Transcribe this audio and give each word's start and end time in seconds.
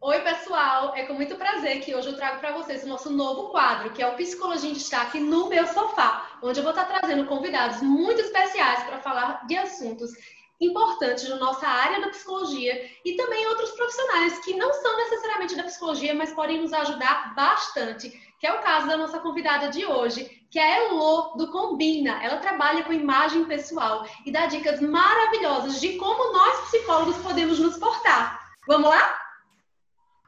Oi, 0.00 0.20
pessoal! 0.20 0.94
É 0.94 1.04
com 1.06 1.14
muito 1.14 1.34
prazer 1.34 1.80
que 1.80 1.92
hoje 1.92 2.06
eu 2.06 2.16
trago 2.16 2.38
para 2.38 2.52
vocês 2.52 2.84
o 2.84 2.88
nosso 2.88 3.10
novo 3.10 3.48
quadro, 3.48 3.90
que 3.90 4.00
é 4.00 4.06
o 4.06 4.14
Psicologia 4.14 4.70
em 4.70 4.72
Destaque 4.72 5.18
no 5.18 5.48
meu 5.48 5.66
sofá, 5.66 6.38
onde 6.40 6.60
eu 6.60 6.62
vou 6.62 6.70
estar 6.70 6.84
trazendo 6.84 7.26
convidados 7.26 7.82
muito 7.82 8.20
especiais 8.20 8.84
para 8.84 9.00
falar 9.00 9.44
de 9.48 9.56
assuntos 9.56 10.12
importantes 10.60 11.28
na 11.28 11.34
nossa 11.34 11.66
área 11.66 12.00
da 12.00 12.10
psicologia 12.10 12.88
e 13.04 13.16
também 13.16 13.44
outros 13.48 13.72
profissionais 13.72 14.38
que 14.44 14.54
não 14.54 14.72
são 14.72 14.96
necessariamente 14.98 15.56
da 15.56 15.64
psicologia, 15.64 16.14
mas 16.14 16.32
podem 16.32 16.62
nos 16.62 16.72
ajudar 16.72 17.34
bastante, 17.34 18.08
que 18.38 18.46
é 18.46 18.52
o 18.52 18.62
caso 18.62 18.86
da 18.86 18.96
nossa 18.96 19.18
convidada 19.18 19.68
de 19.68 19.84
hoje, 19.84 20.46
que 20.48 20.60
é 20.60 20.62
a 20.62 20.84
Elô 20.84 21.34
do 21.36 21.50
Combina. 21.50 22.22
Ela 22.22 22.36
trabalha 22.36 22.84
com 22.84 22.92
imagem 22.92 23.46
pessoal 23.46 24.06
e 24.24 24.30
dá 24.30 24.46
dicas 24.46 24.80
maravilhosas 24.80 25.80
de 25.80 25.96
como 25.96 26.32
nós 26.32 26.68
psicólogos 26.68 27.16
podemos 27.16 27.58
nos 27.58 27.76
portar. 27.76 28.38
Vamos 28.68 28.90
lá? 28.90 29.27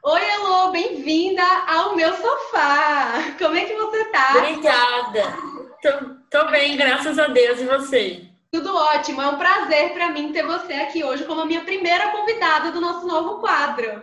Oi, 0.03 0.19
Elô, 0.19 0.71
bem-vinda 0.71 1.43
ao 1.67 1.95
meu 1.95 2.11
sofá. 2.15 3.35
Como 3.37 3.55
é 3.55 3.65
que 3.65 3.75
você 3.75 4.05
tá? 4.05 4.33
Obrigada. 4.35 5.37
Tô, 5.79 6.39
tô, 6.39 6.49
bem, 6.49 6.75
graças 6.75 7.19
a 7.19 7.27
Deus. 7.27 7.61
E 7.61 7.65
você? 7.65 8.25
Tudo 8.51 8.75
ótimo. 8.75 9.21
É 9.21 9.27
um 9.27 9.37
prazer 9.37 9.93
para 9.93 10.09
mim 10.09 10.33
ter 10.33 10.43
você 10.43 10.73
aqui 10.73 11.03
hoje 11.03 11.23
como 11.25 11.41
a 11.41 11.45
minha 11.45 11.61
primeira 11.61 12.09
convidada 12.09 12.71
do 12.71 12.81
nosso 12.81 13.05
novo 13.05 13.39
quadro. 13.39 14.01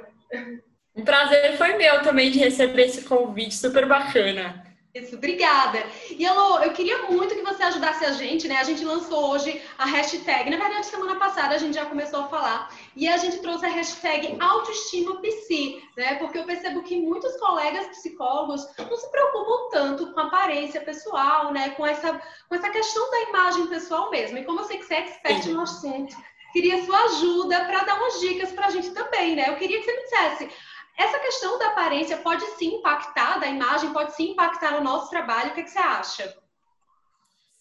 Um 0.95 1.05
prazer 1.05 1.57
foi 1.57 1.75
meu 1.75 2.01
também 2.03 2.31
de 2.31 2.39
receber 2.39 2.87
esse 2.87 3.03
convite 3.03 3.57
super 3.57 3.85
bacana. 3.85 4.68
Isso, 4.95 5.17
obrigada. 5.17 5.85
E 6.11 6.25
Elô, 6.25 6.61
eu 6.61 6.73
queria 6.73 7.03
muito 7.03 7.35
que 7.35 7.43
você 7.43 7.63
ajudasse 7.63 8.05
a 8.07 8.13
gente, 8.13 8.49
né? 8.49 8.57
A 8.57 8.65
gente 8.65 8.83
lançou 8.85 9.33
hoje 9.33 9.63
a 9.77 9.85
hashtag, 9.85 10.49
na 10.49 10.57
verdade, 10.57 10.87
semana 10.87 11.17
passada 11.17 11.55
a 11.55 11.59
gente 11.59 11.75
já 11.75 11.85
começou 11.85 12.21
a 12.21 12.29
falar, 12.29 12.75
e 12.97 13.07
a 13.07 13.19
gente 13.19 13.39
trouxe 13.39 13.67
a 13.67 13.69
hashtag 13.69 14.37
autoestima 14.41 15.21
psi, 15.21 15.83
né? 15.97 16.15
Porque 16.15 16.39
eu 16.39 16.45
percebo 16.45 16.83
que 16.83 16.99
muitos 16.99 17.37
colegas 17.37 17.87
psicólogos 17.89 18.67
não 18.79 18.97
se 18.97 19.11
preocupam 19.11 19.69
tanto 19.71 20.13
com 20.13 20.21
a 20.21 20.25
aparência 20.25 20.81
pessoal, 20.81 21.53
né? 21.53 21.71
Com 21.71 21.87
essa, 21.87 22.21
com 22.49 22.55
essa 22.55 22.71
questão 22.71 23.11
da 23.11 23.21
imagem 23.29 23.67
pessoal 23.67 24.11
mesmo. 24.11 24.39
E 24.39 24.45
como 24.45 24.65
sei 24.65 24.79
que 24.79 24.87
você 24.87 24.95
é 24.95 25.01
expert 25.01 25.47
no 25.49 25.61
assunto, 25.61 26.17
queria 26.51 26.83
sua 26.87 26.99
ajuda 27.05 27.67
para 27.67 27.85
dar 27.85 27.97
umas 27.97 28.21
dicas 28.21 28.53
para 28.53 28.67
a 28.67 28.71
gente 28.71 28.91
também, 28.93 29.37
né? 29.37 29.51
Eu 29.51 29.57
queria 29.57 29.79
que 29.79 29.85
você 29.85 29.93
me 29.93 30.03
dissesse 30.03 30.51
essa 30.99 31.19
questão 31.21 31.57
da 31.59 31.69
aparência 31.69 32.17
pode 32.17 32.45
sim 32.59 32.75
impactar, 32.75 33.39
da 33.39 33.47
imagem, 33.47 33.93
pode 33.93 34.17
sim 34.17 34.33
impactar 34.33 34.73
no 34.73 34.83
nosso 34.83 35.09
trabalho. 35.09 35.53
O 35.53 35.55
que, 35.55 35.63
que 35.63 35.71
você 35.71 35.79
acha? 35.79 36.37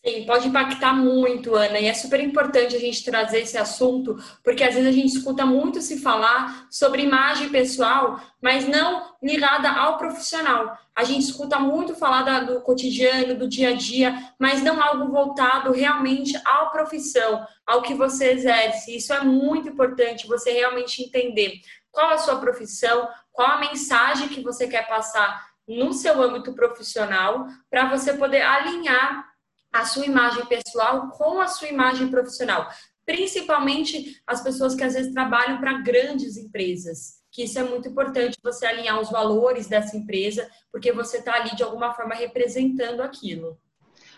Sim, 0.03 0.25
pode 0.25 0.47
impactar 0.47 0.93
muito, 0.93 1.53
Ana, 1.53 1.79
e 1.79 1.85
é 1.85 1.93
super 1.93 2.19
importante 2.19 2.75
a 2.75 2.79
gente 2.79 3.03
trazer 3.03 3.41
esse 3.41 3.57
assunto, 3.57 4.15
porque 4.43 4.63
às 4.63 4.73
vezes 4.73 4.87
a 4.87 4.91
gente 4.91 5.17
escuta 5.17 5.45
muito 5.45 5.81
se 5.81 5.99
falar 5.99 6.67
sobre 6.69 7.01
imagem 7.01 7.49
pessoal, 7.49 8.19
mas 8.41 8.67
não 8.67 9.15
ligada 9.21 9.69
ao 9.69 9.97
profissional. 9.97 10.77
A 10.95 11.03
gente 11.03 11.25
escuta 11.25 11.59
muito 11.59 11.93
falar 11.95 12.45
do 12.45 12.61
cotidiano, 12.61 13.35
do 13.35 13.47
dia 13.47 13.69
a 13.69 13.73
dia, 13.73 14.31
mas 14.39 14.63
não 14.63 14.81
algo 14.81 15.11
voltado 15.11 15.71
realmente 15.71 16.39
à 16.45 16.65
profissão, 16.67 17.45
ao 17.65 17.81
que 17.81 17.93
você 17.93 18.31
exerce. 18.31 18.95
Isso 18.95 19.13
é 19.13 19.21
muito 19.23 19.69
importante, 19.69 20.27
você 20.27 20.51
realmente 20.51 21.03
entender 21.03 21.59
qual 21.97 22.11
a 22.11 22.19
sua 22.19 22.39
profissão, 22.39 23.09
qual 23.31 23.53
a 23.53 23.59
mensagem 23.59 24.29
que 24.29 24.43
você 24.43 24.67
quer 24.67 24.87
passar 24.87 25.47
no 25.67 25.91
seu 25.93 26.21
âmbito 26.21 26.53
profissional, 26.53 27.47
para 27.71 27.89
você 27.89 28.13
poder 28.13 28.43
alinhar 28.43 29.27
a 29.73 29.83
sua 29.83 30.05
imagem 30.05 30.45
pessoal 30.45 31.09
com 31.09 31.41
a 31.41 31.47
sua 31.47 31.69
imagem 31.69 32.09
profissional. 32.09 32.69
Principalmente 33.03 34.21
as 34.27 34.43
pessoas 34.43 34.75
que 34.75 34.83
às 34.83 34.93
vezes 34.93 35.11
trabalham 35.11 35.59
para 35.59 35.81
grandes 35.81 36.37
empresas, 36.37 37.15
que 37.31 37.45
isso 37.45 37.57
é 37.57 37.63
muito 37.63 37.89
importante 37.89 38.37
você 38.43 38.67
alinhar 38.67 39.01
os 39.01 39.09
valores 39.09 39.65
dessa 39.65 39.97
empresa, 39.97 40.47
porque 40.71 40.91
você 40.91 41.17
está 41.17 41.33
ali 41.33 41.55
de 41.55 41.63
alguma 41.63 41.95
forma 41.95 42.13
representando 42.13 43.01
aquilo. 43.01 43.59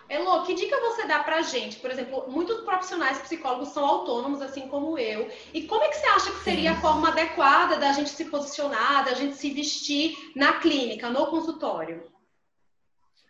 Elô, 0.10 0.42
que 0.42 0.56
dica 0.56 0.76
você 0.80 1.06
dá 1.06 1.20
pra 1.20 1.44
gente? 1.44 1.78
Por 1.78 1.92
exemplo, 1.92 2.26
muitos 2.28 2.62
profissionais 2.62 3.20
psicólogos 3.20 3.70
são 3.70 3.86
autônomos, 3.86 4.42
assim 4.42 4.68
como 4.68 4.98
eu. 4.98 5.30
E 5.54 5.64
como 5.68 5.84
é 5.84 5.88
que 5.90 5.98
você 5.98 6.08
acha 6.08 6.32
que 6.32 6.44
seria 6.44 6.72
a 6.72 6.82
forma 6.82 7.10
adequada 7.10 7.78
da 7.78 7.92
gente 7.94 8.10
se 8.10 8.26
posicionar, 8.26 9.06
da 9.06 9.14
gente 9.14 9.36
se 9.36 9.52
vestir 9.52 10.18
na 10.36 10.54
clínica, 10.54 11.12
no 11.12 11.28
consultório? 11.28 12.04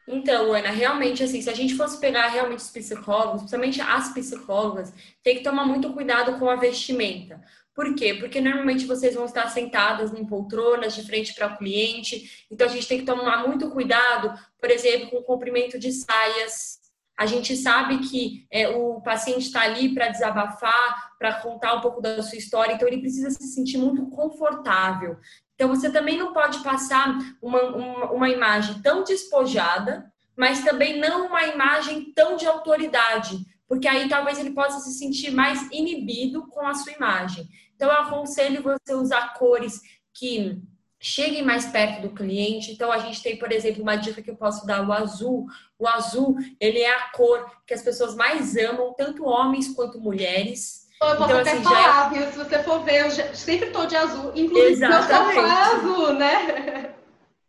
Então, 0.07 0.53
Ana, 0.53 0.69
realmente, 0.71 1.21
assim, 1.21 1.41
se 1.41 1.49
a 1.49 1.53
gente 1.53 1.75
fosse 1.75 1.99
pegar 1.99 2.27
realmente 2.27 2.59
os 2.59 2.71
psicólogos, 2.71 3.41
principalmente 3.41 3.81
as 3.81 4.13
psicólogas, 4.13 4.93
tem 5.21 5.35
que 5.35 5.43
tomar 5.43 5.65
muito 5.65 5.93
cuidado 5.93 6.39
com 6.39 6.49
a 6.49 6.55
vestimenta. 6.55 7.43
Por 7.75 7.95
quê? 7.95 8.15
Porque 8.15 8.41
normalmente 8.41 8.85
vocês 8.85 9.15
vão 9.15 9.25
estar 9.25 9.47
sentadas 9.49 10.11
em 10.13 10.25
poltronas 10.25 10.95
de 10.95 11.05
frente 11.05 11.33
para 11.33 11.53
o 11.53 11.57
cliente, 11.57 12.45
então 12.51 12.67
a 12.67 12.69
gente 12.69 12.87
tem 12.87 12.99
que 12.99 13.05
tomar 13.05 13.47
muito 13.47 13.69
cuidado, 13.69 14.37
por 14.59 14.69
exemplo, 14.69 15.09
com 15.09 15.17
o 15.17 15.23
comprimento 15.23 15.79
de 15.79 15.91
saias. 15.91 16.78
A 17.19 17.25
gente 17.25 17.53
sabe 17.57 17.97
que 17.97 18.47
é, 18.49 18.69
o 18.69 19.01
paciente 19.01 19.47
está 19.47 19.63
ali 19.63 19.93
para 19.93 20.07
desabafar, 20.07 21.11
para 21.19 21.33
contar 21.41 21.73
um 21.73 21.81
pouco 21.81 21.99
da 21.99 22.23
sua 22.23 22.37
história, 22.37 22.71
então 22.71 22.87
ele 22.87 23.01
precisa 23.01 23.29
se 23.29 23.43
sentir 23.43 23.77
muito 23.77 24.05
confortável. 24.05 25.17
Então 25.53 25.67
você 25.67 25.91
também 25.91 26.17
não 26.17 26.31
pode 26.31 26.63
passar 26.63 27.19
uma, 27.41 27.61
uma, 27.63 28.11
uma 28.11 28.29
imagem 28.29 28.81
tão 28.81 29.03
despojada, 29.03 30.09
mas 30.33 30.63
também 30.63 30.97
não 30.97 31.27
uma 31.27 31.43
imagem 31.43 32.13
tão 32.13 32.37
de 32.37 32.47
autoridade, 32.47 33.37
porque 33.67 33.89
aí 33.89 34.07
talvez 34.07 34.39
ele 34.39 34.51
possa 34.51 34.79
se 34.79 34.97
sentir 34.97 35.31
mais 35.31 35.69
inibido 35.73 36.47
com 36.47 36.65
a 36.65 36.73
sua 36.73 36.93
imagem. 36.93 37.49
Então, 37.75 37.89
eu 37.89 37.95
aconselho 37.95 38.63
você 38.63 38.93
usar 38.93 39.33
cores 39.33 39.81
que 40.13 40.61
cheguem 40.99 41.43
mais 41.43 41.65
perto 41.65 42.01
do 42.01 42.09
cliente. 42.09 42.71
Então, 42.71 42.91
a 42.91 42.97
gente 42.99 43.23
tem, 43.23 43.37
por 43.37 43.51
exemplo, 43.51 43.81
uma 43.81 43.95
dica 43.95 44.21
que 44.21 44.29
eu 44.29 44.35
posso 44.35 44.65
dar, 44.65 44.87
o 44.87 44.91
azul. 44.91 45.47
O 45.77 45.87
azul, 45.87 46.35
ele 46.59 46.79
é 46.79 46.91
a 46.91 47.09
cor 47.11 47.49
que 47.65 47.73
as 47.73 47.81
pessoas 47.81 48.15
mais 48.15 48.57
amam, 48.57 48.93
tanto 48.97 49.25
homens 49.25 49.73
quanto 49.73 49.99
mulheres. 49.99 50.87
Eu 51.01 51.15
posso 51.15 51.23
então, 51.23 51.39
até 51.39 51.51
assim, 51.51 51.63
falar, 51.63 52.13
é... 52.13 52.19
viu? 52.19 52.31
Se 52.31 52.37
você 52.37 52.63
for 52.63 52.83
ver, 52.83 53.05
eu 53.05 53.11
sempre 53.33 53.69
tô 53.69 53.85
de 53.85 53.95
azul. 53.95 54.31
Inclusive, 54.35 54.71
Exatamente. 54.73 55.35
meu 55.35 55.45
sofá 55.45 55.47
é 55.47 55.75
azul, 55.75 56.13
né? 56.13 56.95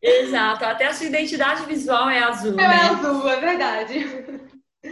Exato. 0.00 0.64
Até 0.64 0.86
a 0.86 0.94
sua 0.94 1.06
identidade 1.06 1.66
visual 1.66 2.08
é 2.08 2.20
azul, 2.20 2.52
é 2.52 2.56
né? 2.56 2.64
é 2.64 2.88
azul, 2.88 3.28
é 3.28 3.40
verdade. 3.40 4.39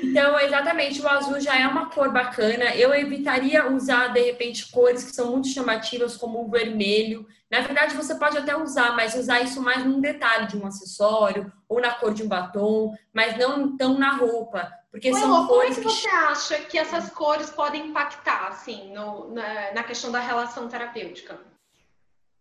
Então, 0.02 0.38
exatamente, 0.40 1.00
o 1.00 1.08
azul 1.08 1.40
já 1.40 1.56
é 1.58 1.66
uma 1.66 1.90
cor 1.90 2.12
bacana. 2.12 2.74
Eu 2.74 2.94
evitaria 2.94 3.70
usar, 3.70 4.08
de 4.08 4.20
repente, 4.20 4.70
cores 4.70 5.04
que 5.04 5.14
são 5.14 5.30
muito 5.30 5.48
chamativas, 5.48 6.16
como 6.16 6.44
o 6.44 6.50
vermelho. 6.50 7.26
Na 7.50 7.60
verdade, 7.60 7.94
você 7.94 8.14
pode 8.14 8.36
até 8.36 8.56
usar, 8.56 8.94
mas 8.94 9.14
usar 9.14 9.40
isso 9.40 9.62
mais 9.62 9.84
num 9.84 10.00
detalhe 10.00 10.46
de 10.46 10.56
um 10.56 10.66
acessório 10.66 11.52
ou 11.68 11.80
na 11.80 11.92
cor 11.92 12.12
de 12.12 12.22
um 12.22 12.28
batom, 12.28 12.94
mas 13.12 13.36
não 13.38 13.76
tão 13.76 13.98
na 13.98 14.16
roupa. 14.16 14.70
Porque 14.90 15.10
Ué, 15.10 15.20
são 15.20 15.46
cores. 15.46 15.76
Como 15.76 15.88
é 15.88 15.92
que 15.92 16.00
você 16.00 16.08
acha 16.08 16.58
que 16.60 16.78
essas 16.78 17.10
cores 17.10 17.50
podem 17.50 17.88
impactar, 17.88 18.48
assim, 18.48 18.92
no, 18.92 19.32
na, 19.32 19.72
na 19.72 19.82
questão 19.82 20.10
da 20.10 20.20
relação 20.20 20.68
terapêutica? 20.68 21.38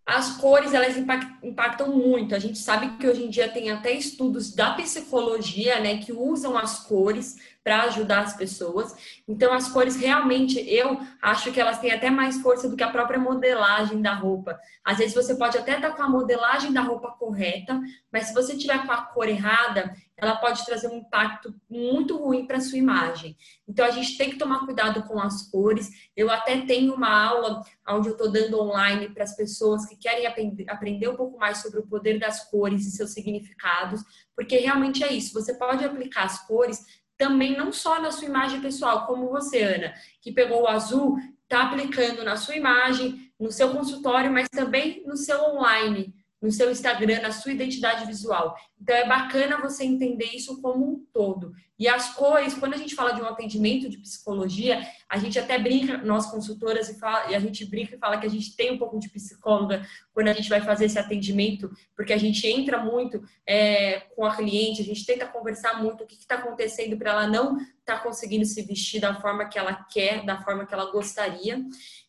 As 0.07 0.37
cores, 0.37 0.73
elas 0.73 0.95
impactam 0.95 1.91
muito. 1.91 2.33
A 2.33 2.39
gente 2.39 2.57
sabe 2.57 2.97
que 2.97 3.05
hoje 3.05 3.25
em 3.25 3.29
dia 3.29 3.49
tem 3.49 3.69
até 3.69 3.91
estudos 3.91 4.55
da 4.55 4.73
psicologia, 4.73 5.81
né, 5.81 5.97
que 5.97 6.13
usam 6.13 6.57
as 6.57 6.79
cores 6.87 7.35
para 7.61 7.81
ajudar 7.83 8.21
as 8.21 8.33
pessoas. 8.33 8.95
Então, 9.27 9.51
as 9.51 9.67
cores 9.67 9.97
realmente, 9.97 10.57
eu 10.65 10.97
acho 11.21 11.51
que 11.51 11.59
elas 11.59 11.79
têm 11.79 11.91
até 11.91 12.09
mais 12.09 12.39
força 12.39 12.69
do 12.69 12.77
que 12.77 12.83
a 12.83 12.89
própria 12.89 13.19
modelagem 13.19 14.01
da 14.01 14.13
roupa. 14.13 14.57
Às 14.81 14.99
vezes 14.99 15.13
você 15.13 15.35
pode 15.35 15.57
até 15.57 15.75
estar 15.75 15.91
com 15.91 16.01
a 16.01 16.09
modelagem 16.09 16.71
da 16.71 16.79
roupa 16.79 17.11
correta, 17.11 17.77
mas 18.09 18.27
se 18.27 18.33
você 18.33 18.55
tiver 18.55 18.85
com 18.85 18.91
a 18.93 19.01
cor 19.01 19.27
errada, 19.27 19.93
ela 20.17 20.35
pode 20.35 20.65
trazer 20.65 20.87
um 20.87 20.97
impacto 20.97 21.53
muito 21.69 22.17
ruim 22.17 22.47
para 22.47 22.59
sua 22.59 22.77
imagem. 22.77 23.37
Então, 23.67 23.85
a 23.85 23.91
gente 23.91 24.17
tem 24.17 24.31
que 24.31 24.37
tomar 24.37 24.65
cuidado 24.65 25.03
com 25.03 25.19
as 25.19 25.43
cores. 25.49 26.09
Eu 26.15 26.31
até 26.31 26.61
tenho 26.61 26.95
uma 26.95 27.25
aula 27.25 27.61
onde 27.87 28.09
eu 28.09 28.13
estou 28.13 28.31
dando 28.31 28.59
online 28.59 29.09
para 29.09 29.23
as 29.23 29.35
pessoas 29.35 29.85
que 29.85 29.95
querem 29.95 30.25
aprender 30.25 31.07
um 31.07 31.15
pouco 31.15 31.37
mais 31.37 31.59
sobre 31.59 31.79
o 31.79 31.87
poder 31.87 32.19
das 32.19 32.49
cores 32.49 32.85
e 32.87 32.91
seus 32.91 33.11
significados, 33.11 34.01
porque 34.35 34.57
realmente 34.57 35.03
é 35.03 35.13
isso. 35.13 35.33
Você 35.33 35.53
pode 35.53 35.85
aplicar 35.85 36.23
as 36.23 36.45
cores 36.47 36.83
também 37.15 37.55
não 37.57 37.71
só 37.71 38.01
na 38.01 38.11
sua 38.11 38.27
imagem 38.27 38.61
pessoal, 38.61 39.05
como 39.05 39.29
você, 39.29 39.61
Ana, 39.61 39.93
que 40.21 40.31
pegou 40.31 40.63
o 40.63 40.67
azul, 40.67 41.17
está 41.43 41.63
aplicando 41.63 42.23
na 42.23 42.37
sua 42.37 42.55
imagem, 42.55 43.31
no 43.39 43.51
seu 43.51 43.71
consultório, 43.71 44.31
mas 44.31 44.49
também 44.49 45.03
no 45.05 45.15
seu 45.15 45.41
online, 45.43 46.13
no 46.41 46.51
seu 46.51 46.71
Instagram, 46.71 47.21
na 47.21 47.31
sua 47.31 47.51
identidade 47.51 48.05
visual. 48.05 48.55
Então 48.79 48.95
é 48.95 49.07
bacana 49.07 49.61
você 49.61 49.83
entender 49.83 50.29
isso 50.33 50.61
como 50.61 50.85
um 50.85 51.05
todo. 51.11 51.51
E 51.79 51.87
as 51.87 52.13
cores, 52.13 52.53
quando 52.53 52.73
a 52.73 52.77
gente 52.77 52.95
fala 52.95 53.11
de 53.11 53.21
um 53.21 53.25
atendimento 53.25 53.89
de 53.89 53.97
psicologia, 53.97 54.81
A 55.09 55.17
gente 55.17 55.39
até 55.39 55.57
brinca, 55.57 55.97
nós 55.99 56.29
consultoras, 56.29 56.89
e, 56.89 56.99
fala, 56.99 57.31
e 57.31 57.35
a 57.35 57.39
gente 57.39 57.65
brinca 57.65 57.95
e 57.95 57.97
fala 57.97 58.17
que 58.17 58.25
a 58.25 58.29
gente 58.29 58.55
tem 58.57 58.73
um 58.73 58.77
pouco 58.77 58.99
de 58.99 59.09
psicóloga 59.09 59.87
quando 60.13 60.27
a 60.27 60.33
gente 60.33 60.49
vai 60.49 60.59
fazer 60.59 60.85
esse 60.85 60.99
atendimento, 60.99 61.71
porque 61.95 62.11
a 62.11 62.17
gente 62.17 62.45
entra 62.45 62.77
muito 62.77 63.23
é, 63.45 64.01
com 64.15 64.25
a 64.25 64.35
cliente, 64.35 64.81
a 64.81 64.85
gente 64.85 65.05
tenta 65.05 65.25
conversar 65.25 65.81
muito 65.81 66.03
o 66.03 66.07
que 66.07 66.15
está 66.15 66.35
acontecendo 66.35 66.97
para 66.97 67.11
ela 67.11 67.27
não 67.27 67.57
estar 67.57 67.97
tá 67.97 67.99
conseguindo 67.99 68.43
se 68.43 68.61
vestir 68.63 68.99
da 68.99 69.15
forma 69.21 69.45
que 69.45 69.57
ela 69.57 69.73
quer, 69.91 70.25
da 70.25 70.41
forma 70.41 70.65
que 70.65 70.73
ela 70.73 70.91
gostaria. 70.91 71.63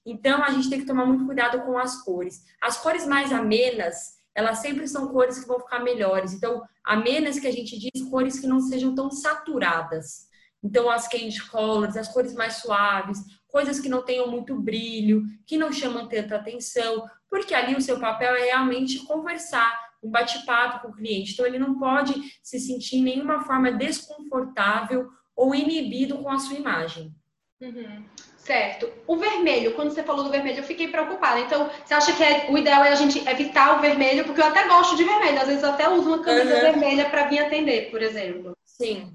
Então, 0.05 0.43
a 0.43 0.51
gente 0.51 0.69
tem 0.69 0.81
que 0.81 0.87
tomar 0.87 1.07
muito 1.07 1.25
cuidado 1.25 1.61
com 1.63 1.79
as 1.79 2.03
cores. 2.03 2.43
As 2.61 2.79
cores 2.79 3.07
mais 3.07 3.33
amenas, 3.33 4.19
elas 4.35 4.59
sempre 4.59 4.89
são 4.89 5.09
cores 5.09 5.39
que 5.39 5.47
vão 5.47 5.61
ficar 5.61 5.81
melhores. 5.81 6.33
Então, 6.33 6.63
a 6.83 6.97
menos 6.97 7.39
que 7.39 7.47
a 7.47 7.53
gente 7.53 7.79
diz 7.79 8.09
cores 8.09 8.41
que 8.41 8.47
não 8.47 8.61
sejam 8.61 8.95
tão 8.95 9.11
saturadas. 9.11 10.28
Então, 10.63 10.91
as 10.91 11.07
candy 11.07 11.41
colors, 11.49 11.97
as 11.97 12.09
cores 12.09 12.35
mais 12.35 12.55
suaves, 12.55 13.19
coisas 13.47 13.81
que 13.81 13.89
não 13.89 14.03
tenham 14.03 14.29
muito 14.29 14.55
brilho, 14.61 15.23
que 15.47 15.57
não 15.57 15.73
chamam 15.73 16.09
tanta 16.09 16.37
atenção, 16.37 17.09
porque 17.31 17.55
ali 17.55 17.75
o 17.75 17.81
seu 17.81 17.99
papel 17.99 18.35
é 18.35 18.45
realmente 18.47 19.05
conversar, 19.05 19.73
um 20.03 20.11
bate-papo 20.11 20.81
com 20.83 20.89
o 20.89 20.95
cliente. 20.95 21.33
Então, 21.33 21.47
ele 21.47 21.59
não 21.59 21.79
pode 21.79 22.15
se 22.43 22.59
sentir 22.59 22.97
em 22.97 23.03
nenhuma 23.03 23.43
forma 23.45 23.71
desconfortável 23.73 25.09
ou 25.35 25.55
inibido 25.55 26.19
com 26.19 26.29
a 26.29 26.39
sua 26.39 26.57
imagem. 26.57 27.15
Uhum. 27.61 28.05
Certo. 28.37 28.91
O 29.07 29.17
vermelho, 29.17 29.75
quando 29.75 29.91
você 29.91 30.03
falou 30.03 30.25
do 30.25 30.31
vermelho, 30.31 30.59
eu 30.59 30.65
fiquei 30.65 30.89
preocupada. 30.89 31.41
Então, 31.41 31.69
você 31.85 31.93
acha 31.93 32.17
que 32.17 32.23
é, 32.23 32.51
o 32.51 32.57
ideal 32.57 32.83
é 32.83 32.93
a 32.93 32.95
gente 32.95 33.19
evitar 33.29 33.77
o 33.77 33.81
vermelho? 33.81 34.25
Porque 34.25 34.41
eu 34.41 34.47
até 34.47 34.67
gosto 34.67 34.97
de 34.97 35.05
vermelho. 35.05 35.41
Às 35.41 35.49
vezes 35.49 35.63
eu 35.63 35.71
até 35.71 35.89
uso 35.89 36.09
uma 36.09 36.23
camisa 36.23 36.55
uhum. 36.55 36.61
vermelha 36.61 37.11
para 37.11 37.29
vir 37.29 37.41
atender, 37.41 37.91
por 37.91 38.01
exemplo. 38.01 38.57
Sim. 38.65 39.13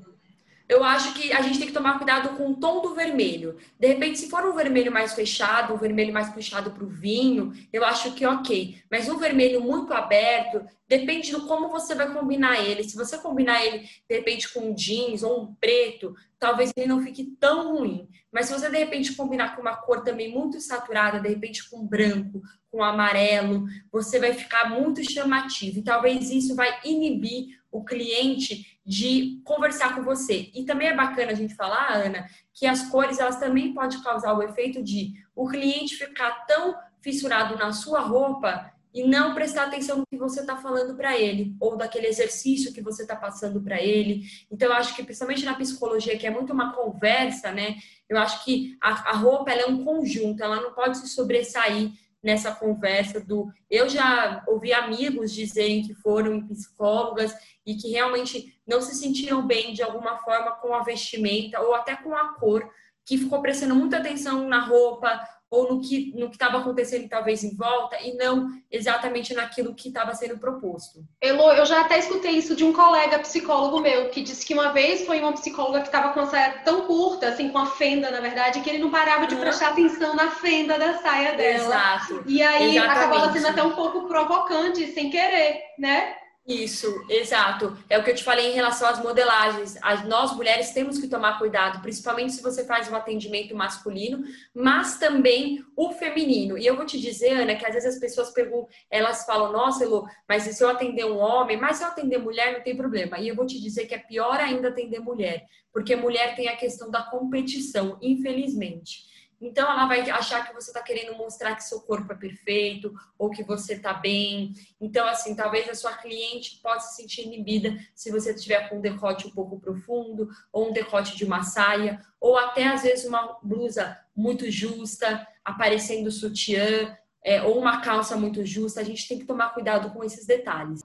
Eu 0.73 0.83
acho 0.83 1.13
que 1.13 1.31
a 1.31 1.39
gente 1.43 1.59
tem 1.59 1.67
que 1.67 1.73
tomar 1.73 1.99
cuidado 1.99 2.35
com 2.35 2.49
o 2.49 2.55
tom 2.55 2.81
do 2.81 2.95
vermelho. 2.95 3.57
De 3.79 3.85
repente, 3.85 4.17
se 4.17 4.27
for 4.27 4.43
um 4.43 4.55
vermelho 4.55 4.91
mais 4.91 5.13
fechado, 5.13 5.71
um 5.71 5.77
vermelho 5.77 6.11
mais 6.11 6.31
puxado 6.31 6.71
para 6.71 6.83
o 6.83 6.89
vinho, 6.89 7.53
eu 7.71 7.85
acho 7.85 8.15
que 8.15 8.25
ok. 8.25 8.81
Mas 8.89 9.07
um 9.07 9.19
vermelho 9.19 9.61
muito 9.61 9.93
aberto, 9.93 10.65
depende 10.87 11.31
do 11.31 11.45
como 11.45 11.69
você 11.69 11.93
vai 11.93 12.11
combinar 12.11 12.59
ele. 12.59 12.83
Se 12.83 12.95
você 12.95 13.19
combinar 13.19 13.63
ele, 13.63 13.87
de 14.09 14.15
repente, 14.15 14.51
com 14.51 14.71
um 14.71 14.73
jeans 14.73 15.21
ou 15.21 15.43
um 15.43 15.53
preto, 15.53 16.15
talvez 16.39 16.73
ele 16.75 16.87
não 16.87 17.03
fique 17.03 17.23
tão 17.39 17.77
ruim. 17.77 18.09
Mas 18.31 18.47
se 18.47 18.53
você, 18.53 18.67
de 18.67 18.77
repente, 18.79 19.13
combinar 19.13 19.55
com 19.55 19.61
uma 19.61 19.75
cor 19.75 20.01
também 20.01 20.31
muito 20.31 20.59
saturada, 20.59 21.19
de 21.19 21.29
repente 21.29 21.69
com 21.69 21.85
branco, 21.85 22.41
com 22.71 22.83
amarelo, 22.83 23.67
você 23.91 24.19
vai 24.19 24.33
ficar 24.33 24.71
muito 24.71 25.07
chamativo. 25.07 25.77
E 25.77 25.83
talvez 25.83 26.31
isso 26.31 26.55
vai 26.55 26.79
inibir 26.83 27.61
o 27.71 27.83
cliente 27.83 28.72
de 28.85 29.41
conversar 29.43 29.95
com 29.95 30.03
você. 30.03 30.51
E 30.53 30.65
também 30.65 30.89
é 30.89 30.95
bacana 30.95 31.31
a 31.31 31.35
gente 31.35 31.55
falar, 31.55 31.93
Ana, 31.93 32.27
que 32.53 32.65
as 32.65 32.89
cores 32.89 33.19
elas 33.19 33.37
também 33.37 33.73
podem 33.73 34.01
causar 34.01 34.33
o 34.33 34.43
efeito 34.43 34.83
de 34.83 35.13
o 35.35 35.47
cliente 35.47 35.95
ficar 35.95 36.45
tão 36.45 36.75
fissurado 37.01 37.57
na 37.57 37.71
sua 37.71 38.01
roupa 38.01 38.71
e 38.93 39.07
não 39.07 39.33
prestar 39.33 39.63
atenção 39.63 39.97
no 39.97 40.05
que 40.05 40.17
você 40.17 40.41
está 40.41 40.55
falando 40.55 40.95
para 40.95 41.17
ele 41.17 41.55
ou 41.59 41.75
daquele 41.75 42.07
exercício 42.07 42.71
que 42.71 42.81
você 42.81 43.01
está 43.01 43.15
passando 43.15 43.59
para 43.61 43.81
ele. 43.81 44.23
Então, 44.51 44.67
eu 44.67 44.75
acho 44.75 44.95
que 44.95 45.03
principalmente 45.03 45.45
na 45.45 45.55
psicologia, 45.55 46.17
que 46.17 46.27
é 46.27 46.29
muito 46.29 46.53
uma 46.53 46.73
conversa, 46.73 47.51
né? 47.51 47.77
Eu 48.07 48.17
acho 48.19 48.43
que 48.45 48.77
a, 48.79 49.11
a 49.11 49.13
roupa 49.13 49.51
é 49.51 49.65
um 49.65 49.83
conjunto, 49.83 50.43
ela 50.43 50.61
não 50.61 50.73
pode 50.73 50.99
se 50.99 51.07
sobressair 51.07 51.91
nessa 52.23 52.55
conversa 52.55 53.19
do 53.19 53.51
eu 53.69 53.89
já 53.89 54.43
ouvi 54.47 54.71
amigos 54.71 55.33
dizerem 55.33 55.83
que 55.83 55.93
foram 55.93 56.33
em 56.33 56.47
psicólogas 56.47 57.35
e 57.65 57.75
que 57.75 57.91
realmente 57.91 58.57
não 58.65 58.81
se 58.81 58.95
sentiram 58.95 59.45
bem 59.45 59.73
de 59.73 59.83
alguma 59.83 60.17
forma 60.19 60.51
com 60.51 60.73
a 60.73 60.83
vestimenta 60.83 61.59
ou 61.59 61.75
até 61.75 61.95
com 61.97 62.15
a 62.15 62.33
cor, 62.35 62.67
que 63.05 63.17
ficou 63.17 63.41
prestando 63.41 63.75
muita 63.75 63.97
atenção 63.97 64.47
na 64.47 64.59
roupa 64.59 65.21
ou 65.53 65.71
no 65.71 65.81
que 65.81 66.11
no 66.15 66.29
que 66.29 66.35
estava 66.35 66.57
acontecendo 66.57 67.07
talvez 67.07 67.43
em 67.43 67.55
volta 67.55 67.95
e 68.01 68.15
não 68.15 68.49
exatamente 68.71 69.35
naquilo 69.35 69.75
que 69.75 69.89
estava 69.89 70.15
sendo 70.15 70.39
proposto. 70.39 71.05
Elo, 71.21 71.51
eu 71.51 71.63
já 71.63 71.81
até 71.81 71.99
escutei 71.99 72.31
isso 72.31 72.55
de 72.55 72.63
um 72.63 72.73
colega 72.73 73.19
psicólogo 73.19 73.79
meu 73.79 74.09
que 74.09 74.23
disse 74.23 74.43
que 74.43 74.55
uma 74.55 74.71
vez 74.71 75.05
foi 75.05 75.19
uma 75.19 75.33
psicóloga 75.33 75.81
que 75.81 75.87
estava 75.87 76.11
com 76.11 76.21
a 76.21 76.25
saia 76.25 76.63
tão 76.65 76.87
curta, 76.87 77.27
assim 77.27 77.49
com 77.49 77.59
a 77.59 77.67
fenda 77.67 78.09
na 78.09 78.19
verdade, 78.19 78.61
que 78.61 78.69
ele 78.69 78.79
não 78.79 78.89
parava 78.89 79.27
de 79.27 79.35
uhum. 79.35 79.41
prestar 79.41 79.69
atenção 79.69 80.15
na 80.15 80.31
fenda 80.31 80.79
da 80.79 80.97
saia 80.97 81.37
dela. 81.37 81.65
Exato. 81.65 82.23
E 82.25 82.41
aí 82.41 82.75
Exatamente. 82.75 82.99
acabava 82.99 83.33
sendo 83.33 83.47
até 83.47 83.61
um 83.61 83.75
pouco 83.75 84.07
provocante, 84.07 84.87
sem 84.87 85.11
querer, 85.11 85.61
né? 85.77 86.15
Isso, 86.45 87.05
exato. 87.09 87.77
É 87.89 87.97
o 87.97 88.03
que 88.03 88.11
eu 88.11 88.15
te 88.15 88.23
falei 88.23 88.51
em 88.51 88.53
relação 88.53 88.85
às 88.89 89.01
modelagens. 89.01 89.77
As, 89.81 90.05
nós 90.05 90.35
mulheres 90.35 90.71
temos 90.71 90.99
que 90.99 91.07
tomar 91.07 91.39
cuidado, 91.39 91.81
principalmente 91.81 92.33
se 92.33 92.43
você 92.43 92.65
faz 92.65 92.91
um 92.91 92.95
atendimento 92.95 93.55
masculino, 93.55 94.25
mas 94.53 94.97
também 94.97 95.63
o 95.73 95.93
feminino. 95.93 96.57
E 96.57 96.65
eu 96.65 96.75
vou 96.75 96.85
te 96.85 96.99
dizer, 96.99 97.29
Ana, 97.29 97.55
que 97.55 97.65
às 97.65 97.73
vezes 97.73 97.93
as 97.93 97.99
pessoas 97.99 98.31
perguntam, 98.31 98.67
elas 98.91 99.25
falam, 99.25 99.53
nossa, 99.53 99.85
mas 100.27 100.43
se 100.43 100.61
eu 100.61 100.67
atender 100.67 101.05
um 101.05 101.17
homem, 101.17 101.55
mas 101.55 101.77
se 101.77 101.83
eu 101.85 101.87
atender 101.87 102.17
mulher, 102.17 102.51
não 102.51 102.61
tem 102.61 102.75
problema. 102.75 103.19
E 103.19 103.29
eu 103.29 103.35
vou 103.35 103.45
te 103.45 103.61
dizer 103.61 103.85
que 103.85 103.95
é 103.95 103.99
pior 103.99 104.37
ainda 104.37 104.67
atender 104.67 104.99
mulher, 104.99 105.45
porque 105.71 105.95
mulher 105.95 106.35
tem 106.35 106.49
a 106.49 106.57
questão 106.57 106.91
da 106.91 107.03
competição, 107.03 107.97
infelizmente. 108.01 109.12
Então 109.43 109.69
ela 109.69 109.85
vai 109.85 110.09
achar 110.09 110.47
que 110.47 110.53
você 110.53 110.69
está 110.69 110.81
querendo 110.81 111.17
mostrar 111.17 111.53
que 111.55 111.63
seu 111.65 111.81
corpo 111.81 112.13
é 112.13 112.15
perfeito 112.15 112.93
ou 113.19 113.29
que 113.29 113.43
você 113.43 113.73
está 113.73 113.93
bem. 113.93 114.53
Então, 114.79 115.05
assim, 115.05 115.35
talvez 115.35 115.67
a 115.67 115.75
sua 115.75 115.91
cliente 115.91 116.61
possa 116.61 116.89
se 116.89 117.01
sentir 117.01 117.23
inibida 117.23 117.77
se 117.93 118.09
você 118.09 118.33
tiver 118.33 118.69
com 118.69 118.77
um 118.77 118.81
decote 118.81 119.27
um 119.27 119.31
pouco 119.31 119.59
profundo, 119.59 120.29
ou 120.51 120.69
um 120.69 120.71
decote 120.71 121.17
de 121.17 121.25
uma 121.25 121.43
saia, 121.43 122.01
ou 122.21 122.37
até 122.37 122.67
às 122.67 122.83
vezes 122.83 123.05
uma 123.05 123.37
blusa 123.43 123.99
muito 124.15 124.49
justa, 124.49 125.27
aparecendo 125.43 126.09
sutiã, 126.09 126.97
é, 127.21 127.41
ou 127.43 127.59
uma 127.59 127.81
calça 127.81 128.15
muito 128.15 128.45
justa. 128.45 128.79
A 128.79 128.83
gente 128.85 129.07
tem 129.09 129.19
que 129.19 129.25
tomar 129.25 129.49
cuidado 129.49 129.91
com 129.91 130.05
esses 130.05 130.25
detalhes. 130.25 130.81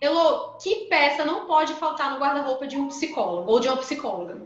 Elo, 0.00 0.56
que 0.58 0.86
peça 0.86 1.24
não 1.24 1.46
pode 1.46 1.74
faltar 1.74 2.10
no 2.10 2.18
guarda-roupa 2.18 2.66
de 2.66 2.76
um 2.76 2.88
psicólogo 2.88 3.52
ou 3.52 3.60
de 3.60 3.68
uma 3.68 3.76
psicóloga? 3.76 4.42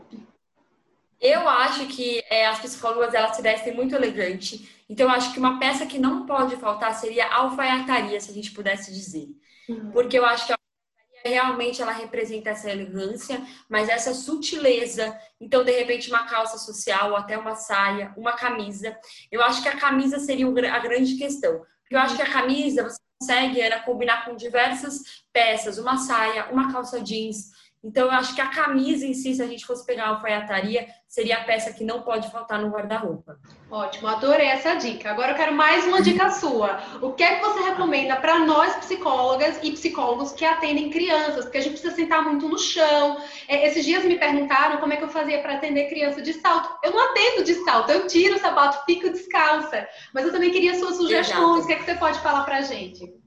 Eu 1.19 1.47
acho 1.47 1.85
que 1.87 2.23
é, 2.29 2.47
as 2.47 2.59
psicólogas 2.59 3.13
elas 3.13 3.35
se 3.35 3.41
vestem 3.41 3.73
muito 3.73 3.95
elegante. 3.95 4.69
Então, 4.89 5.07
eu 5.07 5.11
acho 5.11 5.33
que 5.33 5.39
uma 5.39 5.59
peça 5.59 5.85
que 5.85 5.99
não 5.99 6.25
pode 6.25 6.55
faltar 6.55 6.95
seria 6.95 7.27
a 7.27 7.35
alfaiataria, 7.37 8.19
se 8.19 8.31
a 8.31 8.33
gente 8.33 8.51
pudesse 8.51 8.91
dizer. 8.93 9.27
Uhum. 9.67 9.91
Porque 9.91 10.17
eu 10.17 10.25
acho 10.25 10.47
que 10.47 10.53
a 10.53 10.55
alfaiataria 10.55 11.41
realmente 11.41 11.81
ela 11.81 11.91
representa 11.91 12.49
essa 12.49 12.71
elegância, 12.71 13.45
mas 13.67 13.89
essa 13.89 14.13
sutileza. 14.13 15.15
Então, 15.39 15.63
de 15.63 15.71
repente, 15.71 16.09
uma 16.09 16.25
calça 16.25 16.57
social, 16.57 17.11
ou 17.11 17.17
até 17.17 17.37
uma 17.37 17.55
saia, 17.55 18.13
uma 18.17 18.33
camisa. 18.33 18.97
Eu 19.31 19.41
acho 19.43 19.61
que 19.61 19.69
a 19.69 19.77
camisa 19.77 20.19
seria 20.19 20.47
a 20.47 20.79
grande 20.79 21.15
questão. 21.15 21.65
Porque 21.81 21.95
eu 21.95 21.99
acho 21.99 22.15
que 22.15 22.21
a 22.21 22.31
camisa 22.31 22.83
você 22.83 22.99
consegue 23.19 23.59
era 23.59 23.81
combinar 23.81 24.23
com 24.23 24.35
diversas 24.35 25.23
peças, 25.33 25.77
uma 25.77 25.97
saia, 25.97 26.45
uma 26.51 26.71
calça 26.71 27.01
jeans. 27.01 27.51
Então, 27.83 28.07
eu 28.07 28.11
acho 28.11 28.35
que 28.35 28.41
a 28.41 28.47
camisa 28.47 29.05
em 29.05 29.13
si, 29.13 29.33
se 29.33 29.41
a 29.41 29.47
gente 29.47 29.65
fosse 29.65 29.85
pegar 29.85 30.05
a 30.05 30.09
alfaiataria, 30.09 30.85
seria 31.07 31.37
a 31.37 31.43
peça 31.45 31.71
que 31.71 31.83
não 31.83 32.01
pode 32.01 32.29
faltar 32.29 32.61
no 32.61 32.69
guarda-roupa. 32.69 33.39
Ótimo, 33.71 34.07
adorei 34.07 34.47
essa 34.47 34.75
dica. 34.75 35.09
Agora 35.09 35.31
eu 35.31 35.35
quero 35.35 35.53
mais 35.53 35.85
uma 35.85 36.01
dica 36.01 36.29
sua. 36.29 36.79
O 37.01 37.13
que 37.13 37.23
é 37.23 37.35
que 37.35 37.41
você 37.41 37.61
recomenda 37.61 38.17
para 38.17 38.39
nós 38.39 38.75
psicólogas 38.75 39.59
e 39.63 39.71
psicólogos 39.71 40.33
que 40.33 40.43
atendem 40.43 40.89
crianças? 40.89 41.45
Porque 41.45 41.57
a 41.57 41.61
gente 41.61 41.73
precisa 41.73 41.95
sentar 41.95 42.21
muito 42.21 42.49
no 42.49 42.57
chão. 42.57 43.17
É, 43.47 43.65
esses 43.67 43.85
dias 43.85 44.03
me 44.03 44.19
perguntaram 44.19 44.77
como 44.79 44.91
é 44.91 44.97
que 44.97 45.03
eu 45.03 45.09
fazia 45.09 45.41
para 45.41 45.55
atender 45.55 45.87
criança 45.87 46.21
de 46.21 46.33
salto. 46.33 46.69
Eu 46.83 46.91
não 46.91 47.11
atendo 47.11 47.43
de 47.43 47.53
salto, 47.63 47.91
eu 47.91 48.07
tiro 48.07 48.35
o 48.35 48.39
sapato, 48.39 48.83
fico 48.85 49.09
descalça. 49.09 49.87
Mas 50.13 50.25
eu 50.25 50.31
também 50.33 50.51
queria 50.51 50.77
suas 50.77 50.97
sugestões. 50.97 51.29
Exato. 51.29 51.63
O 51.63 51.67
que 51.67 51.73
é 51.73 51.75
que 51.77 51.85
você 51.85 51.95
pode 51.95 52.19
falar 52.19 52.43
para 52.43 52.57
a 52.57 52.61
gente? 52.61 53.18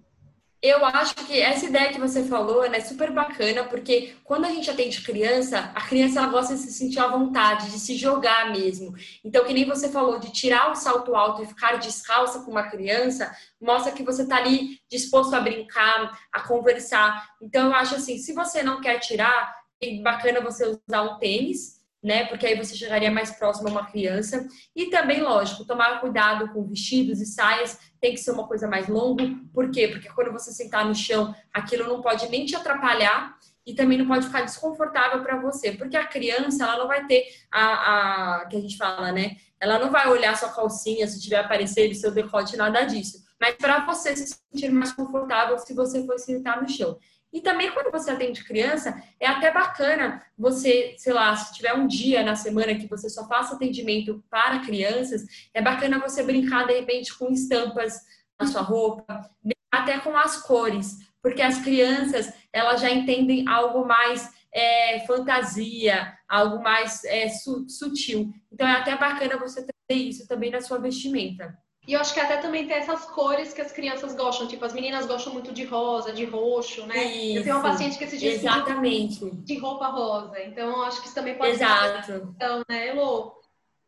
Eu 0.63 0.85
acho 0.85 1.17
que 1.17 1.41
essa 1.41 1.67
ideia 1.67 1.93
que 1.93 1.99
você 1.99 2.23
falou 2.23 2.65
é 2.65 2.81
super 2.81 3.11
bacana, 3.11 3.65
porque 3.65 4.15
quando 4.23 4.45
a 4.45 4.49
gente 4.49 4.71
atende 4.71 5.03
criança, 5.03 5.73
a 5.75 5.81
criança 5.81 6.21
ela 6.21 6.29
gosta 6.29 6.55
de 6.55 6.61
se 6.61 6.73
sentir 6.73 7.01
à 7.01 7.09
vontade, 7.09 7.69
de 7.69 7.81
se 7.81 7.97
jogar 7.97 8.53
mesmo. 8.53 8.95
Então, 9.25 9.45
que 9.45 9.53
nem 9.53 9.65
você 9.65 9.89
falou, 9.89 10.21
de 10.21 10.31
tirar 10.31 10.71
o 10.71 10.77
salto 10.77 11.17
alto 11.17 11.43
e 11.43 11.47
ficar 11.47 11.81
descalça 11.81 12.45
com 12.45 12.53
uma 12.53 12.71
criança, 12.71 13.37
mostra 13.61 13.91
que 13.91 14.05
você 14.05 14.23
está 14.23 14.37
ali 14.37 14.79
disposto 14.89 15.35
a 15.35 15.41
brincar, 15.41 16.17
a 16.33 16.41
conversar. 16.43 17.29
Então, 17.43 17.67
eu 17.67 17.75
acho 17.75 17.97
assim, 17.97 18.17
se 18.19 18.33
você 18.33 18.63
não 18.63 18.81
quer 18.81 19.01
tirar, 19.01 19.53
é 19.83 20.01
bacana 20.01 20.41
você 20.41 20.65
usar 20.65 21.03
um 21.03 21.19
tênis, 21.19 21.82
né? 22.03 22.25
Porque 22.27 22.47
aí 22.47 22.57
você 22.57 22.75
chegaria 22.75 23.11
mais 23.11 23.31
próximo 23.31 23.69
a 23.69 23.71
uma 23.71 23.87
criança. 23.87 24.47
E 24.75 24.87
também, 24.87 25.23
lógico, 25.23 25.65
tomar 25.65 26.01
cuidado 26.01 26.49
com 26.53 26.67
vestidos 26.67 27.21
e 27.21 27.27
saias, 27.27 27.79
tem 28.01 28.13
que 28.13 28.21
ser 28.21 28.33
uma 28.33 28.47
coisa 28.49 28.67
mais 28.67 28.89
longa. 28.89 29.25
Por 29.55 29.71
quê? 29.71 29.89
Porque 29.89 30.09
quando 30.11 30.33
você 30.33 30.51
sentar 30.51 30.85
no 30.85 30.95
chão, 30.95 31.35
aquilo 31.53 31.87
não 31.87 32.03
pode 32.03 32.29
nem 32.29 32.45
te 32.45 32.57
atrapalhar 32.57 33.37
e 33.65 33.75
também 33.75 33.97
não 33.97 34.07
pode 34.09 34.27
ficar 34.27 34.43
desconfortável 34.43 35.23
para 35.23 35.41
você, 35.41 35.71
porque 35.73 35.97
a 35.97 36.05
criança 36.05 36.65
ela 36.65 36.79
não 36.79 36.89
vai 36.89 37.07
ter 37.07 37.25
a, 37.51 38.41
a 38.41 38.47
que 38.47 38.57
a 38.57 38.61
gente 38.61 38.77
fala, 38.77 39.13
né? 39.13 39.37
Ela 39.61 39.79
não 39.79 39.91
vai 39.91 40.09
olhar 40.09 40.37
sua 40.37 40.49
calcinha 40.49 41.07
se 41.07 41.23
tiver 41.23 41.37
aparecendo 41.37 41.95
seu 41.95 42.11
decote 42.11 42.57
nada 42.57 42.83
disso. 42.83 43.23
Mas 43.41 43.55
para 43.55 43.85
você 43.87 44.17
se 44.17 44.37
sentir 44.53 44.71
mais 44.71 44.93
confortável 44.93 45.57
se 45.59 45.73
você 45.75 46.05
for 46.05 46.19
sentar 46.19 46.61
no 46.61 46.69
chão. 46.69 46.99
E 47.33 47.41
também 47.41 47.71
quando 47.73 47.91
você 47.91 48.11
atende 48.11 48.45
criança, 48.45 49.03
é 49.19 49.27
até 49.27 49.51
bacana 49.51 50.23
você, 50.37 50.95
sei 50.99 51.13
lá, 51.13 51.35
se 51.35 51.55
tiver 51.55 51.73
um 51.75 51.87
dia 51.87 52.23
na 52.23 52.37
semana 52.37 52.75
que 52.75 52.87
você 52.87 53.09
só 53.09 53.27
faça 53.27 53.55
atendimento 53.55 54.23
para 54.29 54.61
crianças, 54.61 55.25
é 55.55 55.63
bacana 55.63 55.99
você 55.99 56.23
brincar 56.23 56.67
de 56.67 56.75
repente 56.75 57.17
com 57.17 57.31
estampas 57.31 58.01
na 58.39 58.47
sua 58.47 58.61
roupa, 58.61 59.31
até 59.71 59.99
com 60.01 60.15
as 60.17 60.43
cores, 60.43 60.99
porque 61.23 61.41
as 61.41 61.61
crianças 61.61 62.33
elas 62.53 62.81
já 62.81 62.91
entendem 62.91 63.49
algo 63.49 63.87
mais 63.87 64.31
é, 64.53 65.01
fantasia, 65.07 66.13
algo 66.29 66.63
mais 66.63 67.03
é, 67.05 67.29
su 67.29 67.67
sutil. 67.69 68.31
Então 68.53 68.69
é 68.69 68.73
até 68.73 68.95
bacana 68.97 69.39
você 69.39 69.67
ter 69.89 69.95
isso 69.95 70.29
também 70.29 70.51
na 70.51 70.61
sua 70.61 70.79
vestimenta. 70.79 71.57
E 71.87 71.95
eu 71.95 72.01
acho 72.01 72.15
que 72.15 72.21
até 72.21 72.37
também 72.37 72.67
tem 72.67 72.77
essas 72.77 73.07
cores 73.07 73.53
que 73.53 73.61
as 73.61 73.73
crianças 73.73 74.15
gostam, 74.15 74.47
tipo, 74.47 74.65
as 74.65 74.73
meninas 74.73 75.05
gostam 75.05 75.33
muito 75.33 75.53
de 75.53 75.65
rosa, 75.65 76.13
de 76.13 76.25
roxo, 76.25 76.87
né? 76.87 77.05
Isso, 77.05 77.39
eu 77.39 77.43
tenho 77.43 77.57
uma 77.57 77.71
paciente 77.71 77.99
que 77.99 78.05
esse 78.05 78.19
dia 78.19 78.35
Exatamente. 78.35 79.29
de 79.31 79.59
roupa 79.59 79.89
rosa. 79.89 80.41
Então, 80.45 80.69
eu 80.69 80.83
acho 80.83 81.01
que 81.01 81.07
isso 81.07 81.15
também 81.15 81.37
pode 81.37 81.51
Exato. 81.53 82.07
ser 82.07 82.23
então, 82.37 82.63
né, 82.69 82.89
Elô? 82.89 83.42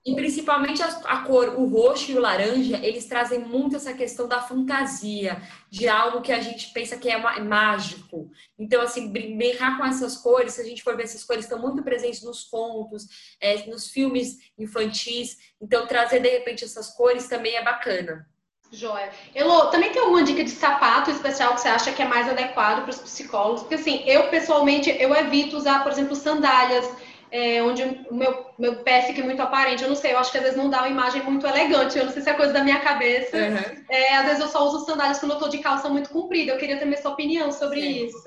E 0.07 0.15
principalmente 0.15 0.83
a, 0.83 0.87
a, 0.87 1.23
cor, 1.23 1.59
o 1.59 1.67
roxo 1.67 2.13
e 2.13 2.17
o 2.17 2.21
laranja, 2.21 2.77
eles 2.85 3.07
trazem 3.07 3.39
muito 3.39 3.77
essa 3.77 3.95
questão 3.95 4.29
da 4.29 4.43
fantasia, 4.43 5.41
de 5.71 5.89
algo 5.89 6.21
que 6.21 6.31
a 6.31 6.41
gente 6.41 6.71
pensa 6.75 6.99
que 6.99 7.09
é, 7.09 7.15
é 7.15 7.41
mágico. 7.41 8.31
Então, 8.59 8.83
assim, 8.83 9.11
brincar 9.11 9.79
com 9.79 9.85
essas 9.85 10.19
cores, 10.19 10.53
se 10.53 10.61
a 10.61 10.65
gente 10.65 10.83
for 10.83 10.95
ver, 10.95 11.05
essas 11.05 11.25
cores 11.25 11.45
estão 11.45 11.59
muito 11.59 11.83
presentes 11.83 12.23
nos 12.23 12.45
contos, 12.45 13.37
é, 13.41 13.67
nos 13.67 13.89
filmes 13.89 14.39
infantis. 14.59 15.39
Então, 15.59 15.87
trazer 15.87 16.21
de 16.21 16.29
repente 16.29 16.65
essas 16.65 16.91
cores 16.91 17.27
também 17.27 17.57
é 17.57 17.65
bacana. 17.65 18.29
Joia. 18.71 19.11
Elô, 19.35 19.67
também 19.67 19.93
tem 19.93 20.03
alguma 20.03 20.23
dica 20.23 20.43
de 20.43 20.51
sapato 20.51 21.11
especial 21.11 21.55
que 21.55 21.61
você 21.61 21.69
acha 21.69 21.93
que 21.93 22.03
é 22.03 22.09
mais 22.09 22.29
adequado 22.29 22.83
para 22.83 22.91
os 22.91 22.99
psicólogos? 22.99 23.63
Porque 23.63 23.77
assim, 23.77 24.03
eu 24.05 24.29
pessoalmente, 24.29 24.91
eu 24.91 25.15
evito 25.15 25.57
usar, 25.57 25.83
por 25.83 25.93
exemplo, 25.93 26.17
sandálias 26.17 26.85
é, 27.35 27.61
onde 27.65 27.83
o 27.83 28.15
meu, 28.15 28.47
meu 28.57 28.77
pé 28.85 29.03
fica 29.03 29.21
muito 29.25 29.43
aparente. 29.43 29.83
Eu 29.83 29.89
não 29.89 29.97
sei, 29.97 30.13
eu 30.13 30.19
acho 30.19 30.31
que 30.31 30.39
às 30.39 30.45
vezes 30.45 30.57
não 30.57 30.71
dá 30.71 30.79
uma 30.79 30.89
imagem 30.89 31.21
muito 31.25 31.45
elegante. 31.45 31.99
Eu 31.99 32.05
não 32.05 32.13
sei 32.13 32.23
se 32.23 32.31
é 32.31 32.35
coisa 32.35 32.53
da 32.53 32.63
minha 32.63 32.79
cabeça. 32.79 33.37
Uhum. 33.37 33.85
É, 33.91 34.15
às 34.15 34.27
vezes 34.27 34.41
eu 34.41 34.47
só 34.47 34.65
uso 34.65 34.87
sandálias 34.87 35.19
quando 35.19 35.33
eu 35.33 35.39
tô 35.41 35.49
de 35.49 35.59
calça 35.59 35.89
muito 35.89 36.11
comprida. 36.11 36.53
Eu 36.53 36.59
queria 36.59 36.79
ter 36.79 36.85
minha 36.85 37.03
sua 37.03 37.11
opinião 37.11 37.51
sobre 37.51 37.81
Sim. 37.81 38.07
isso. 38.07 38.23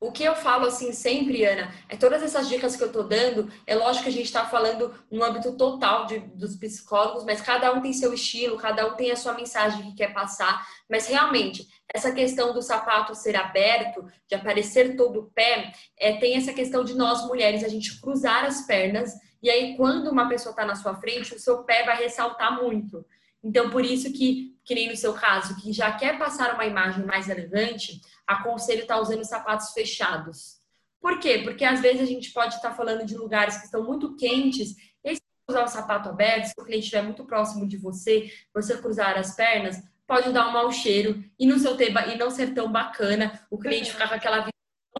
O 0.00 0.10
que 0.10 0.24
eu 0.24 0.34
falo 0.34 0.66
assim 0.66 0.90
sempre, 0.90 1.44
Ana, 1.44 1.72
é 1.88 1.96
todas 1.96 2.24
essas 2.24 2.48
dicas 2.48 2.74
que 2.74 2.82
eu 2.82 2.90
tô 2.90 3.04
dando, 3.04 3.48
é 3.64 3.76
lógico 3.76 4.02
que 4.02 4.10
a 4.10 4.12
gente 4.12 4.24
está 4.24 4.44
falando 4.44 4.92
no 5.08 5.22
âmbito 5.22 5.52
total 5.52 6.06
de, 6.06 6.18
dos 6.18 6.56
psicólogos, 6.56 7.24
mas 7.24 7.40
cada 7.40 7.72
um 7.72 7.80
tem 7.80 7.92
seu 7.92 8.12
estilo, 8.12 8.56
cada 8.56 8.84
um 8.84 8.96
tem 8.96 9.12
a 9.12 9.16
sua 9.16 9.32
mensagem 9.32 9.80
que 9.92 9.98
quer 9.98 10.12
passar, 10.12 10.66
mas 10.90 11.06
realmente 11.06 11.68
essa 11.92 12.10
questão 12.12 12.52
do 12.52 12.62
sapato 12.62 13.14
ser 13.14 13.36
aberto, 13.36 14.04
de 14.26 14.34
aparecer 14.34 14.96
todo 14.96 15.20
o 15.20 15.30
pé, 15.30 15.72
é, 15.98 16.16
tem 16.16 16.36
essa 16.36 16.52
questão 16.52 16.82
de 16.82 16.94
nós 16.94 17.26
mulheres 17.26 17.62
a 17.62 17.68
gente 17.68 18.00
cruzar 18.00 18.44
as 18.44 18.66
pernas 18.66 19.12
e 19.42 19.50
aí 19.50 19.76
quando 19.76 20.08
uma 20.08 20.28
pessoa 20.28 20.52
está 20.52 20.64
na 20.64 20.76
sua 20.76 20.94
frente, 20.94 21.34
o 21.34 21.38
seu 21.38 21.64
pé 21.64 21.84
vai 21.84 21.96
ressaltar 21.96 22.62
muito. 22.62 23.04
Então, 23.42 23.70
por 23.70 23.84
isso 23.84 24.12
que, 24.12 24.56
que 24.64 24.74
nem 24.74 24.88
no 24.88 24.96
seu 24.96 25.12
caso, 25.12 25.56
que 25.56 25.72
já 25.72 25.90
quer 25.92 26.16
passar 26.16 26.54
uma 26.54 26.64
imagem 26.64 27.04
mais 27.04 27.28
elegante, 27.28 28.00
aconselho 28.24 28.82
estar 28.82 28.94
tá 28.94 29.00
usando 29.00 29.24
sapatos 29.24 29.72
fechados. 29.72 30.60
Por 31.00 31.18
quê? 31.18 31.40
Porque 31.42 31.64
às 31.64 31.80
vezes 31.80 32.00
a 32.00 32.06
gente 32.06 32.30
pode 32.32 32.54
estar 32.54 32.70
tá 32.70 32.74
falando 32.74 33.04
de 33.04 33.16
lugares 33.16 33.56
que 33.56 33.64
estão 33.64 33.82
muito 33.82 34.14
quentes, 34.14 34.76
e 35.04 35.16
se 35.16 35.22
usar 35.50 35.64
o 35.64 35.68
sapato 35.68 36.08
aberto, 36.08 36.46
se 36.46 36.54
o 36.56 36.64
cliente 36.64 36.84
estiver 36.84 37.02
muito 37.02 37.24
próximo 37.24 37.66
de 37.66 37.76
você, 37.76 38.30
você 38.54 38.78
cruzar 38.78 39.18
as 39.18 39.34
pernas, 39.34 39.82
pode 40.12 40.30
dar 40.30 40.46
um 40.46 40.52
mau 40.52 40.70
cheiro 40.70 41.24
e 41.38 41.46
não, 41.46 41.58
ser, 41.58 41.90
e 42.12 42.18
não 42.18 42.30
ser 42.30 42.52
tão 42.52 42.70
bacana 42.70 43.40
o 43.50 43.58
cliente 43.58 43.90
ficar 43.90 44.10
com 44.10 44.14
aquela 44.14 44.40
visão 44.40 44.52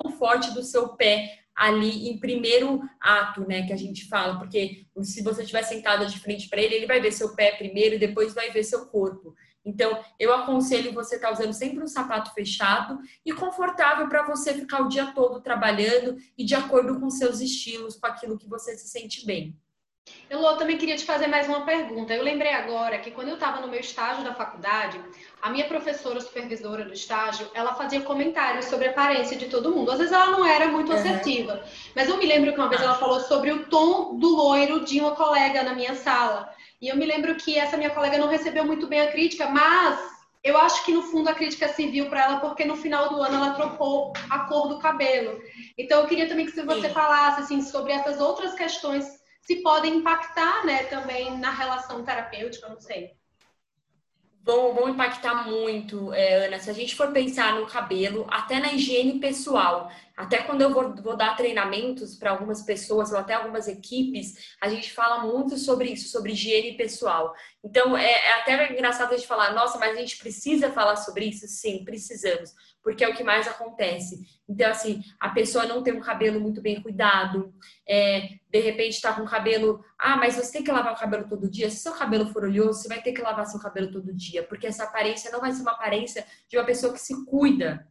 tão 0.03 0.11
forte 0.13 0.55
do 0.55 0.63
seu 0.63 0.89
pé 0.97 1.41
ali 1.55 2.09
em 2.09 2.19
primeiro 2.19 2.81
ato, 2.99 3.47
né, 3.47 3.67
que 3.67 3.75
a 3.75 3.77
gente 3.77 4.09
fala, 4.09 4.39
porque 4.39 4.87
se 5.03 5.23
você 5.23 5.43
estiver 5.43 5.65
sentada 5.65 6.07
de 6.07 6.19
frente 6.19 6.49
para 6.49 6.63
ele, 6.63 6.77
ele 6.77 6.87
vai 6.87 6.99
ver 6.99 7.13
seu 7.13 7.37
pé 7.37 7.53
primeiro 7.53 7.97
e 7.97 7.99
depois 7.99 8.33
vai 8.33 8.51
ver 8.51 8.65
seu 8.65 8.87
corpo. 8.87 9.35
Então, 9.63 10.03
eu 10.19 10.33
aconselho 10.33 10.95
você 10.95 11.17
estar 11.17 11.29
tá 11.29 11.35
usando 11.35 11.53
sempre 11.53 11.85
um 11.85 11.87
sapato 11.87 12.33
fechado 12.33 12.99
e 13.23 13.35
confortável 13.35 14.09
para 14.09 14.27
você 14.27 14.55
ficar 14.55 14.81
o 14.81 14.89
dia 14.89 15.13
todo 15.13 15.43
trabalhando 15.43 16.17
e 16.39 16.43
de 16.43 16.55
acordo 16.55 16.99
com 16.99 17.11
seus 17.11 17.39
estilos, 17.39 17.97
com 17.97 18.07
aquilo 18.07 18.39
que 18.39 18.49
você 18.49 18.79
se 18.79 18.89
sente 18.89 19.27
bem. 19.27 19.55
Eu 20.33 20.57
também 20.57 20.79
queria 20.79 20.97
te 20.97 21.05
fazer 21.05 21.27
mais 21.27 21.47
uma 21.47 21.61
pergunta. 21.65 22.15
Eu 22.15 22.23
lembrei 22.23 22.53
agora 22.53 22.99
que 22.99 23.11
quando 23.11 23.29
eu 23.29 23.35
estava 23.35 23.61
no 23.61 23.69
meu 23.69 23.79
estágio 23.79 24.25
da 24.25 24.35
faculdade, 24.35 24.99
a 25.43 25.51
minha 25.51 25.67
professora 25.67 26.21
supervisora 26.21 26.85
do 26.85 26.93
estágio, 26.93 27.51
ela 27.53 27.75
fazia 27.75 28.01
comentários 28.01 28.65
sobre 28.65 28.89
a 28.89 28.91
aparência 28.93 29.37
de 29.37 29.47
todo 29.47 29.75
mundo. 29.75 29.91
Às 29.91 29.99
vezes 29.99 30.13
ela 30.13 30.31
não 30.31 30.45
era 30.45 30.69
muito 30.69 30.93
assertiva, 30.93 31.53
uhum. 31.53 31.61
mas 31.95 32.09
eu 32.09 32.17
me 32.17 32.27
lembro 32.27 32.53
que 32.53 32.59
uma 32.59 32.69
vez 32.69 32.81
ela 32.81 32.95
falou 32.95 33.21
sobre 33.21 33.53
o 33.53 33.67
tom 33.67 34.19
do 34.19 34.29
loiro 34.29 34.85
de 34.85 35.01
uma 35.01 35.15
colega 35.15 35.63
na 35.63 35.75
minha 35.75 35.95
sala. 35.95 36.51
E 36.81 36.89
eu 36.89 36.97
me 36.97 37.05
lembro 37.05 37.35
que 37.37 37.59
essa 37.59 37.77
minha 37.77 37.91
colega 37.91 38.19
não 38.19 38.29
recebeu 38.29 38.65
muito 38.65 38.87
bem 38.87 39.03
a 39.03 39.13
crítica, 39.13 39.49
mas 39.49 40.01
eu 40.43 40.57
acho 40.57 40.85
que 40.85 40.93
no 40.93 41.03
fundo 41.03 41.29
a 41.29 41.35
crítica 41.35 41.69
serviu 41.69 42.09
para 42.09 42.25
ela 42.25 42.41
porque 42.41 42.65
no 42.65 42.77
final 42.77 43.11
do 43.11 43.23
ano 43.23 43.37
ela 43.37 43.55
trocou 43.55 44.13
a 44.31 44.41
cor 44.41 44.67
do 44.67 44.79
cabelo. 44.79 45.41
Então 45.79 46.01
eu 46.01 46.07
queria 46.07 46.27
também 46.27 46.47
que 46.47 46.53
você 46.53 46.63
Sim. 46.65 46.89
falasse 46.89 47.43
assim 47.43 47.61
sobre 47.61 47.93
essas 47.93 48.21
outras 48.21 48.55
questões 48.55 49.22
se 49.43 49.57
podem 49.57 49.97
impactar, 49.97 50.65
né, 50.65 50.85
também 50.85 51.39
na 51.39 51.51
relação 51.51 52.03
terapêutica, 52.05 52.69
não 52.69 52.81
sei 52.81 53.13
vão, 54.45 54.75
vão 54.75 54.89
impactar 54.89 55.49
muito, 55.49 56.13
é, 56.13 56.47
Ana. 56.47 56.59
Se 56.59 56.71
a 56.71 56.73
gente 56.73 56.95
for 56.95 57.13
pensar 57.13 57.55
no 57.55 57.67
cabelo, 57.67 58.27
até 58.31 58.59
na 58.59 58.73
higiene 58.73 59.19
pessoal, 59.19 59.91
até 60.17 60.39
quando 60.39 60.61
eu 60.61 60.73
vou, 60.73 60.95
vou 60.97 61.17
dar 61.17 61.37
treinamentos 61.37 62.15
para 62.17 62.31
algumas 62.31 62.63
pessoas 62.63 63.13
ou 63.13 63.19
até 63.19 63.35
algumas 63.35 63.67
equipes, 63.67 64.55
a 64.61 64.69
gente 64.69 64.93
fala 64.93 65.27
muito 65.27 65.57
sobre 65.57 65.91
isso, 65.91 66.09
sobre 66.09 66.33
higiene 66.33 66.77
pessoal. 66.77 67.35
Então, 67.65 67.97
é, 67.97 68.11
é 68.11 68.33
até 68.41 68.73
engraçado 68.73 69.13
a 69.13 69.17
gente 69.17 69.27
falar, 69.27 69.55
nossa, 69.55 69.79
mas 69.79 69.97
a 69.97 70.01
gente 70.01 70.19
precisa 70.19 70.71
falar 70.71 70.97
sobre 70.97 71.27
isso? 71.27 71.47
Sim, 71.47 71.85
precisamos, 71.85 72.53
porque 72.83 73.05
é 73.05 73.09
o 73.09 73.15
que 73.15 73.25
mais 73.25 73.49
acontece. 73.49 74.21
Então, 74.49 74.71
assim, 74.71 75.03
a 75.19 75.31
pessoa 75.31 75.65
não 75.65 75.83
tem 75.83 75.95
um 75.95 76.01
cabelo 76.01 76.41
muito 76.41 76.61
bem 76.61 76.83
cuidado, 76.83 77.55
é, 77.89 78.29
de 78.51 78.61
repente 78.61 78.95
está 78.95 79.13
com 79.15 79.23
o 79.23 79.29
cabelo. 79.29 79.83
Ah, 79.99 80.17
mas 80.17 80.37
você 80.37 80.53
tem 80.53 80.65
que 80.65 80.73
lavar 80.73 80.93
o 80.93 80.99
cabelo 80.99 81.29
todo 81.29 81.51
dia. 81.51 81.71
Se 81.71 81.77
seu 81.77 81.93
cabelo 81.93 82.27
for 82.27 82.45
oleoso, 82.45 82.83
você 82.83 82.89
vai 82.89 83.01
ter 83.01 83.13
que 83.13 83.23
lavar 83.23 83.47
seu 83.47 83.61
cabelo 83.61 83.91
todo 83.91 84.15
dia, 84.15 84.43
porque 84.43 84.67
essa 84.67 84.85
aparência 84.85 85.31
não 85.31 85.41
vai 85.41 85.53
ser 85.53 85.63
uma 85.63 85.73
aparência 85.73 86.27
de 86.49 86.59
uma 86.59 86.65
pessoa 86.65 86.93
que 86.93 87.01
se 87.01 87.25
cuida. 87.25 87.89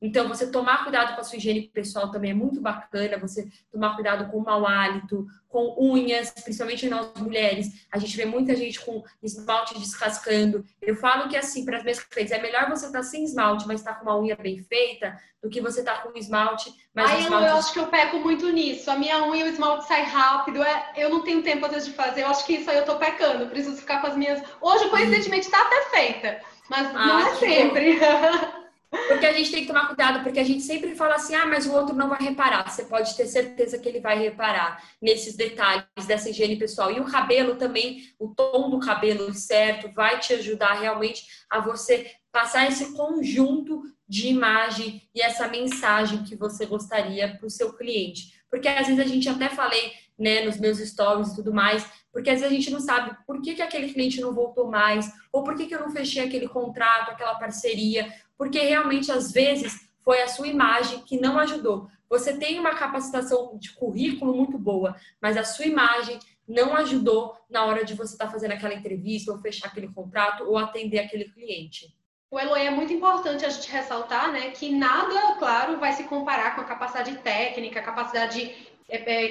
Então, 0.00 0.28
você 0.28 0.50
tomar 0.50 0.82
cuidado 0.82 1.14
com 1.14 1.20
a 1.20 1.24
sua 1.24 1.36
higiene 1.36 1.68
pessoal 1.68 2.10
também 2.10 2.30
é 2.30 2.34
muito 2.34 2.60
bacana. 2.60 3.18
Você 3.18 3.50
tomar 3.70 3.94
cuidado 3.94 4.30
com 4.30 4.38
o 4.38 4.44
mau 4.44 4.66
hálito, 4.66 5.26
com 5.46 5.76
unhas, 5.78 6.30
principalmente 6.30 6.88
nós 6.88 7.12
mulheres. 7.18 7.86
A 7.92 7.98
gente 7.98 8.16
vê 8.16 8.24
muita 8.24 8.56
gente 8.56 8.80
com 8.80 9.04
esmalte 9.22 9.78
descascando. 9.78 10.64
Eu 10.80 10.96
falo 10.96 11.28
que, 11.28 11.36
assim, 11.36 11.66
para 11.66 11.76
as 11.76 11.82
minhas 11.82 12.00
clientes, 12.00 12.32
é 12.32 12.40
melhor 12.40 12.70
você 12.70 12.86
estar 12.86 13.00
tá 13.00 13.04
sem 13.04 13.24
esmalte, 13.24 13.66
mas 13.66 13.80
estar 13.80 13.94
tá 13.94 13.98
com 13.98 14.06
uma 14.06 14.18
unha 14.18 14.36
bem 14.36 14.62
feita, 14.62 15.20
do 15.42 15.50
que 15.50 15.60
você 15.60 15.80
estar 15.80 15.96
tá 15.96 16.02
com 16.02 16.18
esmalte. 16.18 16.72
Mas 16.94 17.10
Aí 17.10 17.22
esmalte... 17.24 17.46
eu 17.48 17.56
acho 17.56 17.72
que 17.72 17.78
eu 17.78 17.86
peco 17.88 18.20
muito 18.20 18.50
nisso. 18.50 18.90
A 18.90 18.96
minha 18.96 19.22
unha, 19.28 19.44
o 19.44 19.48
esmalte 19.48 19.86
sai 19.86 20.04
rápido. 20.04 20.62
É... 20.62 20.92
Eu 20.96 21.10
não 21.10 21.22
tenho 21.22 21.42
tempo, 21.42 21.66
às 21.66 21.72
vezes, 21.72 21.88
de 21.88 21.94
fazer. 21.94 22.22
Eu 22.22 22.28
acho 22.28 22.46
que 22.46 22.54
isso 22.54 22.70
aí 22.70 22.78
eu 22.78 22.86
tô 22.86 22.96
pecando. 22.96 23.48
Preciso 23.48 23.76
ficar 23.76 24.00
com 24.00 24.06
as 24.06 24.16
minhas. 24.16 24.42
Hoje, 24.62 24.88
coincidentemente, 24.88 25.44
está 25.44 25.60
até 25.60 25.82
feita. 25.90 26.40
Mas 26.70 26.86
ah, 26.94 27.06
não 27.06 27.18
é 27.18 27.34
sempre. 27.34 27.98
Porque 28.90 29.24
a 29.24 29.32
gente 29.32 29.52
tem 29.52 29.62
que 29.62 29.68
tomar 29.68 29.86
cuidado, 29.86 30.22
porque 30.24 30.40
a 30.40 30.44
gente 30.44 30.62
sempre 30.62 30.96
fala 30.96 31.14
assim, 31.14 31.34
ah, 31.34 31.46
mas 31.46 31.64
o 31.64 31.72
outro 31.72 31.94
não 31.94 32.08
vai 32.08 32.20
reparar. 32.20 32.68
Você 32.68 32.84
pode 32.84 33.16
ter 33.16 33.26
certeza 33.26 33.78
que 33.78 33.88
ele 33.88 34.00
vai 34.00 34.18
reparar 34.18 34.82
nesses 35.00 35.36
detalhes 35.36 35.84
dessa 36.06 36.28
higiene 36.28 36.56
pessoal. 36.56 36.90
E 36.90 36.98
o 36.98 37.04
cabelo 37.04 37.54
também, 37.54 38.12
o 38.18 38.34
tom 38.34 38.68
do 38.68 38.80
cabelo 38.80 39.32
certo, 39.32 39.92
vai 39.94 40.18
te 40.18 40.34
ajudar 40.34 40.74
realmente 40.74 41.24
a 41.48 41.60
você 41.60 42.10
passar 42.32 42.68
esse 42.68 42.92
conjunto 42.92 43.82
de 44.08 44.26
imagem 44.26 45.08
e 45.14 45.22
essa 45.22 45.46
mensagem 45.46 46.24
que 46.24 46.34
você 46.34 46.66
gostaria 46.66 47.36
para 47.36 47.46
o 47.46 47.50
seu 47.50 47.72
cliente. 47.72 48.40
Porque 48.50 48.66
às 48.66 48.88
vezes 48.88 49.00
a 49.00 49.08
gente 49.08 49.28
até 49.28 49.48
falei, 49.48 49.92
né, 50.18 50.44
nos 50.44 50.58
meus 50.58 50.78
stories 50.78 51.28
e 51.28 51.36
tudo 51.36 51.54
mais, 51.54 51.86
porque 52.12 52.28
às 52.28 52.40
vezes 52.40 52.52
a 52.52 52.54
gente 52.54 52.70
não 52.70 52.80
sabe 52.80 53.16
por 53.24 53.40
que, 53.40 53.54
que 53.54 53.62
aquele 53.62 53.92
cliente 53.92 54.20
não 54.20 54.34
voltou 54.34 54.68
mais, 54.68 55.10
ou 55.32 55.44
por 55.44 55.54
que, 55.54 55.66
que 55.66 55.74
eu 55.74 55.80
não 55.80 55.90
fechei 55.90 56.24
aquele 56.24 56.48
contrato, 56.48 57.10
aquela 57.10 57.36
parceria, 57.36 58.12
porque 58.40 58.58
realmente 58.60 59.12
às 59.12 59.32
vezes 59.32 59.86
foi 60.02 60.22
a 60.22 60.26
sua 60.26 60.48
imagem 60.48 61.02
que 61.02 61.20
não 61.20 61.38
ajudou. 61.38 61.90
Você 62.08 62.38
tem 62.38 62.58
uma 62.58 62.74
capacitação 62.74 63.58
de 63.58 63.70
currículo 63.74 64.34
muito 64.34 64.56
boa, 64.56 64.96
mas 65.20 65.36
a 65.36 65.44
sua 65.44 65.66
imagem 65.66 66.18
não 66.48 66.74
ajudou 66.74 67.36
na 67.50 67.66
hora 67.66 67.84
de 67.84 67.92
você 67.92 68.14
estar 68.14 68.24
tá 68.24 68.32
fazendo 68.32 68.52
aquela 68.52 68.72
entrevista, 68.72 69.30
ou 69.30 69.38
fechar 69.42 69.68
aquele 69.68 69.88
contrato, 69.88 70.44
ou 70.44 70.56
atender 70.56 71.00
aquele 71.00 71.26
cliente. 71.26 71.94
O 72.30 72.40
Eloy 72.40 72.62
é 72.62 72.70
muito 72.70 72.94
importante 72.94 73.44
a 73.44 73.50
gente 73.50 73.70
ressaltar, 73.70 74.32
né, 74.32 74.52
que 74.52 74.74
nada, 74.74 75.34
claro, 75.38 75.78
vai 75.78 75.92
se 75.92 76.04
comparar 76.04 76.54
com 76.54 76.62
a 76.62 76.64
capacidade 76.64 77.18
técnica, 77.18 77.80
a 77.80 77.82
capacidade 77.82 78.69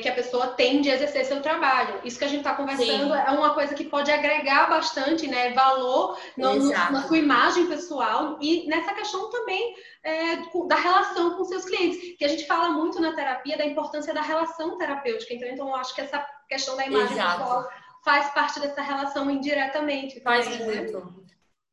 que 0.02 0.08
a 0.08 0.14
pessoa 0.14 0.48
tem 0.48 0.82
de 0.82 0.90
exercer 0.90 1.26
seu 1.26 1.42
trabalho. 1.42 2.00
Isso 2.04 2.18
que 2.18 2.26
a 2.26 2.28
gente 2.28 2.40
está 2.40 2.56
conversando 2.56 3.14
Sim. 3.14 3.20
é 3.20 3.32
uma 3.32 3.54
coisa 3.54 3.76
que 3.76 3.84
pode 3.84 4.12
agregar 4.12 4.70
bastante 4.70 5.28
né, 5.28 5.52
valor 5.52 6.18
no, 6.38 6.56
no, 6.56 6.70
na 6.70 7.04
sua 7.04 7.18
imagem 7.18 7.66
pessoal 7.66 8.38
e 8.42 8.68
nessa 8.68 8.94
questão 8.94 9.30
também 9.30 9.76
é, 10.04 10.38
da 10.68 10.76
relação 10.76 11.36
com 11.36 11.44
seus 11.44 11.66
clientes, 11.66 12.18
que 12.18 12.24
a 12.24 12.30
gente 12.30 12.48
fala 12.48 12.70
muito 12.70 13.02
na 13.02 13.14
terapia 13.14 13.58
da 13.58 13.66
importância 13.66 14.14
da 14.14 14.22
relação 14.22 14.78
terapêutica. 14.78 15.34
Então, 15.34 15.50
então 15.50 15.68
eu 15.68 15.76
acho 15.76 15.94
que 15.94 16.02
essa 16.02 16.26
questão 16.48 16.78
da 16.78 16.86
imagem 16.86 17.18
Exato. 17.18 17.40
pessoal 17.40 17.70
faz 18.04 18.30
parte 18.30 18.60
dessa 18.60 18.82
relação 18.82 19.30
indiretamente. 19.30 20.22
Faz 20.22 20.48
né? 20.48 20.66
muito. 20.66 21.19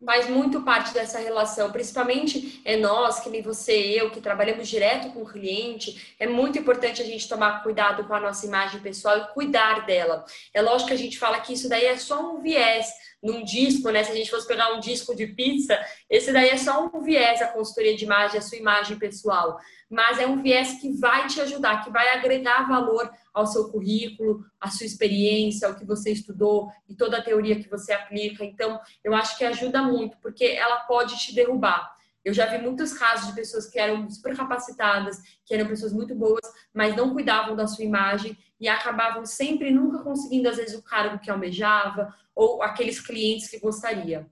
Faz 0.04 0.28
muito 0.28 0.60
parte 0.60 0.92
dessa 0.92 1.18
relação, 1.18 1.72
principalmente 1.72 2.60
é 2.66 2.76
nós, 2.76 3.20
que 3.20 3.30
nem 3.30 3.40
você 3.40 3.80
e 3.80 3.96
eu, 3.96 4.10
que 4.10 4.20
trabalhamos 4.20 4.68
direto 4.68 5.10
com 5.10 5.22
o 5.22 5.26
cliente, 5.26 6.14
é 6.20 6.26
muito 6.26 6.58
importante 6.58 7.00
a 7.00 7.04
gente 7.04 7.26
tomar 7.26 7.62
cuidado 7.62 8.04
com 8.04 8.12
a 8.12 8.20
nossa 8.20 8.44
imagem 8.44 8.78
pessoal 8.80 9.16
e 9.16 9.32
cuidar 9.32 9.86
dela. 9.86 10.26
É 10.52 10.60
lógico 10.60 10.88
que 10.88 10.94
a 10.94 10.98
gente 10.98 11.18
fala 11.18 11.40
que 11.40 11.54
isso 11.54 11.66
daí 11.66 11.86
é 11.86 11.96
só 11.96 12.20
um 12.20 12.42
viés 12.42 12.86
num 13.22 13.42
disco, 13.42 13.90
né? 13.90 14.04
Se 14.04 14.12
a 14.12 14.14
gente 14.14 14.30
fosse 14.30 14.46
pegar 14.46 14.72
um 14.74 14.80
disco 14.80 15.14
de 15.14 15.26
pizza, 15.26 15.78
esse 16.08 16.32
daí 16.32 16.50
é 16.50 16.56
só 16.56 16.84
um 16.84 17.02
viés 17.02 17.42
a 17.42 17.48
consultoria 17.48 17.96
de 17.96 18.04
imagem, 18.04 18.38
a 18.38 18.42
sua 18.42 18.58
imagem 18.58 18.98
pessoal. 18.98 19.58
Mas 19.88 20.18
é 20.18 20.26
um 20.26 20.42
viés 20.42 20.80
que 20.80 20.92
vai 20.92 21.26
te 21.26 21.40
ajudar, 21.40 21.84
que 21.84 21.90
vai 21.90 22.08
agregar 22.10 22.68
valor 22.68 23.10
ao 23.32 23.46
seu 23.46 23.68
currículo, 23.70 24.44
à 24.60 24.70
sua 24.70 24.86
experiência, 24.86 25.68
ao 25.68 25.74
que 25.74 25.84
você 25.84 26.10
estudou 26.10 26.70
e 26.88 26.94
toda 26.94 27.18
a 27.18 27.22
teoria 27.22 27.60
que 27.60 27.68
você 27.68 27.92
aplica. 27.92 28.44
Então, 28.44 28.80
eu 29.02 29.14
acho 29.14 29.36
que 29.36 29.44
ajuda 29.44 29.82
muito, 29.82 30.16
porque 30.18 30.44
ela 30.44 30.80
pode 30.80 31.16
te 31.18 31.34
derrubar. 31.34 31.96
Eu 32.24 32.34
já 32.34 32.44
vi 32.46 32.58
muitos 32.58 32.92
casos 32.92 33.28
de 33.28 33.34
pessoas 33.36 33.70
que 33.70 33.78
eram 33.78 34.10
super 34.10 34.36
capacitadas, 34.36 35.22
que 35.44 35.54
eram 35.54 35.68
pessoas 35.68 35.92
muito 35.92 36.12
boas, 36.12 36.40
mas 36.74 36.96
não 36.96 37.12
cuidavam 37.12 37.54
da 37.54 37.68
sua 37.68 37.84
imagem 37.84 38.36
e 38.60 38.68
acabavam 38.68 39.24
sempre 39.26 39.70
nunca 39.70 40.02
conseguindo, 40.02 40.48
às 40.48 40.56
vezes, 40.56 40.78
o 40.78 40.82
cargo 40.82 41.18
que 41.18 41.30
almejava 41.30 42.14
ou 42.34 42.62
aqueles 42.62 43.00
clientes 43.00 43.48
que 43.48 43.58
gostaria. 43.58 44.26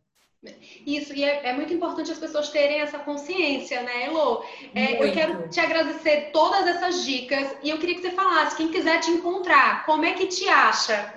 Isso, 0.86 1.14
e 1.14 1.24
é, 1.24 1.46
é, 1.46 1.52
muito 1.54 1.72
importante 1.72 2.12
as 2.12 2.18
pessoas 2.18 2.50
terem 2.50 2.80
essa 2.80 2.98
consciência, 2.98 3.82
né, 3.82 4.04
Elo? 4.04 4.44
É, 4.74 5.02
eu 5.02 5.12
quero 5.12 5.48
te 5.48 5.58
agradecer 5.58 6.30
todas 6.32 6.66
essas 6.66 7.02
dicas 7.04 7.56
e 7.62 7.70
eu 7.70 7.78
queria 7.78 7.94
que 7.94 8.02
você 8.02 8.10
falasse, 8.10 8.56
quem 8.56 8.70
quiser 8.70 9.00
te 9.00 9.10
encontrar, 9.10 9.86
como 9.86 10.04
é 10.04 10.12
que 10.12 10.26
te 10.26 10.46
acha? 10.48 11.14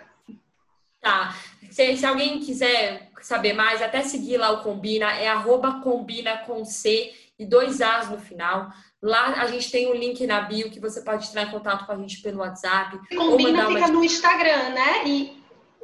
Tá. 1.01 1.35
Se, 1.69 1.97
se 1.97 2.05
alguém 2.05 2.39
quiser 2.39 3.09
saber 3.21 3.53
mais, 3.53 3.81
até 3.81 4.01
seguir 4.01 4.37
lá 4.37 4.51
o 4.51 4.63
Combina, 4.63 5.11
é 5.11 5.27
arroba 5.27 5.81
combina 5.81 6.37
com 6.37 6.63
C 6.63 7.13
e 7.37 7.45
dois 7.45 7.81
As 7.81 8.09
no 8.09 8.19
final. 8.19 8.71
Lá 9.01 9.41
a 9.41 9.47
gente 9.47 9.71
tem 9.71 9.87
um 9.87 9.93
link 9.93 10.25
na 10.25 10.41
bio 10.41 10.71
que 10.71 10.79
você 10.79 11.01
pode 11.01 11.27
entrar 11.27 11.43
em 11.43 11.51
contato 11.51 11.85
com 11.85 11.91
a 11.91 11.97
gente 11.97 12.21
pelo 12.21 12.39
WhatsApp. 12.39 12.99
Combina 13.15 13.67
fica 13.67 13.79
uma... 13.79 13.87
no 13.89 14.03
Instagram, 14.03 14.69
né? 14.69 15.07
E 15.07 15.37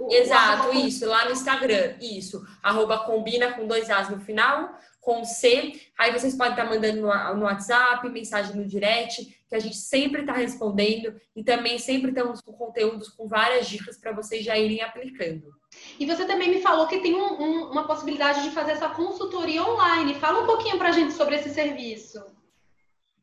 Exato, 0.10 0.74
isso, 0.76 1.06
lá 1.06 1.26
no 1.26 1.32
Instagram, 1.32 1.96
isso. 2.02 2.46
Arroba 2.62 3.00
combina 3.00 3.54
com 3.54 3.68
dois 3.68 3.90
As 3.90 4.10
no 4.10 4.20
final, 4.20 4.78
com 5.00 5.24
C. 5.24 5.80
Aí 5.98 6.12
vocês 6.12 6.36
podem 6.36 6.54
estar 6.54 6.66
mandando 6.66 7.02
no 7.02 7.46
WhatsApp, 7.46 8.08
mensagem 8.10 8.56
no 8.56 8.66
direct, 8.66 9.24
que 9.48 9.56
a 9.56 9.60
gente 9.60 9.78
sempre 9.78 10.22
está 10.22 10.34
respondendo 10.34 11.16
e 11.36 11.44
também 11.44 11.78
sempre 11.78 12.10
estamos 12.10 12.42
com 12.42 12.54
conteúdos 12.54 13.10
com 13.10 13.28
várias 13.28 13.68
dicas 13.68 13.98
para 13.98 14.12
vocês 14.12 14.44
já 14.44 14.58
irem 14.58 14.82
aplicando. 14.82 15.54
E 16.00 16.06
você 16.06 16.26
também 16.26 16.50
me 16.50 16.62
falou 16.62 16.88
que 16.88 17.00
tem 17.00 17.16
um, 17.16 17.42
um, 17.42 17.72
uma 17.72 17.86
possibilidade 17.86 18.44
de 18.44 18.52
fazer 18.52 18.72
essa 18.72 18.90
consultoria 18.90 19.64
online. 19.64 20.16
Fala 20.16 20.42
um 20.42 20.46
pouquinho 20.46 20.78
para 20.78 20.90
a 20.90 20.92
gente 20.92 21.14
sobre 21.14 21.36
esse 21.36 21.50
serviço. 21.50 22.24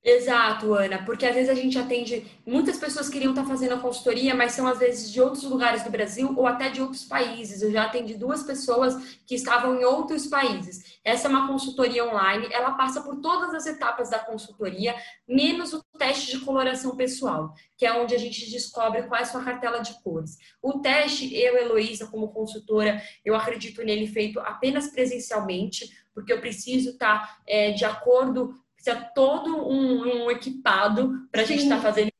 Exato, 0.03 0.73
Ana, 0.73 1.05
porque 1.05 1.27
às 1.27 1.35
vezes 1.35 1.51
a 1.51 1.55
gente 1.55 1.79
atende. 1.79 2.27
Muitas 2.47 2.79
pessoas 2.79 3.11
queriam 3.11 3.33
estar 3.33 3.45
fazendo 3.45 3.75
a 3.75 3.81
consultoria, 3.81 4.35
mas 4.35 4.53
são 4.53 4.67
às 4.67 4.79
vezes 4.79 5.13
de 5.13 5.21
outros 5.21 5.43
lugares 5.43 5.85
do 5.85 5.91
Brasil 5.91 6.33
ou 6.39 6.47
até 6.47 6.71
de 6.71 6.81
outros 6.81 7.05
países. 7.05 7.61
Eu 7.61 7.71
já 7.71 7.85
atendi 7.85 8.15
duas 8.15 8.43
pessoas 8.43 9.21
que 9.27 9.35
estavam 9.35 9.79
em 9.79 9.85
outros 9.85 10.27
países. 10.27 10.99
Essa 11.05 11.29
é 11.29 11.31
uma 11.31 11.47
consultoria 11.47 12.03
online, 12.07 12.49
ela 12.51 12.73
passa 12.73 13.03
por 13.03 13.21
todas 13.21 13.53
as 13.55 13.67
etapas 13.67 14.09
da 14.09 14.19
consultoria, 14.19 14.95
menos 15.29 15.75
o 15.75 15.85
teste 15.99 16.39
de 16.39 16.45
coloração 16.47 16.97
pessoal, 16.97 17.55
que 17.77 17.85
é 17.85 17.93
onde 17.93 18.15
a 18.15 18.19
gente 18.19 18.51
descobre 18.51 19.03
qual 19.03 19.21
é 19.21 19.23
a 19.23 19.27
sua 19.27 19.45
cartela 19.45 19.81
de 19.81 20.03
cores. 20.03 20.39
O 20.63 20.79
teste, 20.79 21.35
eu, 21.35 21.59
Heloísa, 21.59 22.07
como 22.07 22.33
consultora, 22.33 23.03
eu 23.23 23.35
acredito 23.35 23.83
nele 23.83 24.07
feito 24.07 24.41
apenas 24.41 24.89
presencialmente, 24.89 25.91
porque 26.15 26.33
eu 26.33 26.41
preciso 26.41 26.91
estar 26.91 27.39
é, 27.47 27.73
de 27.73 27.85
acordo 27.85 28.59
precisa 28.83 29.11
todo 29.15 29.69
um, 29.69 30.25
um 30.25 30.31
equipado 30.31 31.29
para 31.31 31.43
a 31.43 31.45
gente 31.45 31.63
estar 31.63 31.77
tá 31.77 31.83
fazendo 31.83 32.11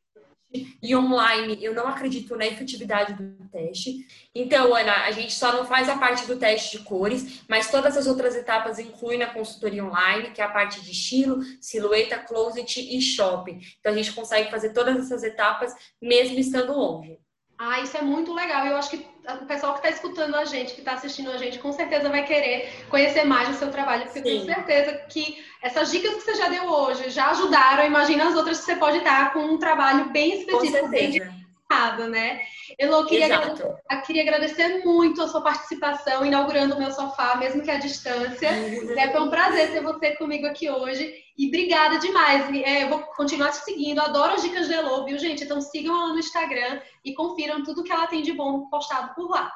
e 0.83 0.97
online, 0.97 1.59
eu 1.63 1.73
não 1.73 1.87
acredito 1.87 2.35
na 2.37 2.45
efetividade 2.45 3.15
do 3.15 3.49
teste. 3.51 4.05
Então, 4.35 4.75
Ana, 4.75 5.05
a 5.05 5.13
gente 5.13 5.33
só 5.33 5.53
não 5.53 5.65
faz 5.65 5.89
a 5.89 5.97
parte 5.97 6.27
do 6.27 6.37
teste 6.37 6.79
de 6.79 6.85
cores, 6.85 7.43
mas 7.49 7.71
todas 7.71 7.97
as 7.97 8.09
outras 8.09 8.35
etapas 8.35 8.79
incluem 8.81 9.19
na 9.19 9.27
consultoria 9.27 9.85
online, 9.85 10.33
que 10.33 10.41
é 10.41 10.45
a 10.45 10.51
parte 10.51 10.81
de 10.81 10.91
estilo, 10.91 11.41
silhueta, 11.61 12.19
closet 12.19 12.81
e 12.81 13.01
shopping. 13.01 13.61
Então, 13.79 13.93
a 13.93 13.97
gente 13.97 14.13
consegue 14.13 14.51
fazer 14.51 14.73
todas 14.73 14.97
essas 14.97 15.23
etapas 15.23 15.73
mesmo 16.03 16.39
estando 16.39 16.73
longe. 16.73 17.19
Ah, 17.57 17.81
isso 17.81 17.97
é 17.97 18.03
muito 18.03 18.35
legal. 18.35 18.67
Eu 18.67 18.77
acho 18.77 18.91
que 18.91 19.07
o 19.29 19.47
pessoal 19.47 19.73
que 19.75 19.81
está 19.81 19.91
escutando 19.91 20.35
a 20.35 20.45
gente, 20.45 20.73
que 20.75 20.81
está 20.81 20.93
assistindo 20.93 21.31
a 21.31 21.37
gente, 21.37 21.59
com 21.59 21.73
certeza 21.73 22.09
vai 22.09 22.25
querer 22.25 22.73
conhecer 22.89 23.25
mais 23.25 23.49
o 23.49 23.55
seu 23.55 23.71
trabalho, 23.71 24.05
porque 24.05 24.23
Sim. 24.23 24.29
eu 24.29 24.45
tenho 24.47 24.55
certeza 24.55 24.93
que 25.09 25.45
essas 25.63 25.91
dicas 25.91 26.15
que 26.15 26.23
você 26.23 26.35
já 26.35 26.49
deu 26.49 26.65
hoje 26.65 27.11
já 27.11 27.31
ajudaram. 27.31 27.85
Imagina 27.85 28.29
as 28.29 28.35
outras 28.35 28.61
que 28.61 28.65
você 28.65 28.77
pode 28.77 28.99
estar 28.99 29.33
com 29.33 29.41
um 29.41 29.59
trabalho 29.59 30.11
bem 30.11 30.41
específico, 30.41 30.89
bem 30.89 31.40
direcionado, 31.81 32.09
né? 32.09 32.41
Elô, 32.79 33.07
queria, 33.07 33.27
agradecer, 33.27 33.77
queria 34.07 34.23
agradecer 34.23 34.85
muito 34.85 35.23
a 35.23 35.29
sua 35.29 35.41
participação, 35.41 36.25
inaugurando 36.25 36.75
o 36.75 36.79
meu 36.79 36.91
sofá, 36.91 37.37
mesmo 37.37 37.63
que 37.63 37.71
à 37.71 37.79
distância. 37.79 38.49
é, 38.49 39.11
foi 39.11 39.21
um 39.21 39.31
prazer 39.31 39.73
ter 39.73 39.83
você 39.83 40.17
comigo 40.17 40.47
aqui 40.47 40.71
hoje. 40.71 41.13
E 41.37 41.49
obrigada 41.49 41.99
demais. 41.99 42.49
É, 42.65 42.85
eu 42.85 42.89
vou 42.89 42.99
continuar 43.01 43.51
te 43.51 43.65
seguindo. 43.65 44.01
Adoro 44.01 44.35
as 44.35 44.43
dicas 44.43 44.69
de 44.69 44.75
Elô, 44.75 45.05
viu, 45.05 45.19
gente? 45.19 45.45
Então 45.45 45.61
sigam 45.61 45.97
ela 45.97 46.13
no 46.13 46.19
Instagram 46.19 46.81
e 47.05 47.15
confiram 47.15 47.65
tudo 47.65 47.83
que 47.83 47.93
ela 47.93 48.07
tem 48.07 48.23
de 48.23 48.33
bom 48.33 48.69
postado 48.69 49.15
por 49.15 49.31
lá. 49.31 49.51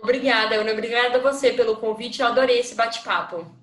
Obrigada, 0.00 0.56
Ana. 0.56 0.72
Obrigada 0.72 1.18
a 1.18 1.20
você 1.20 1.52
pelo 1.52 1.76
convite. 1.76 2.20
Eu 2.20 2.28
adorei 2.28 2.60
esse 2.60 2.74
bate-papo. 2.74 3.57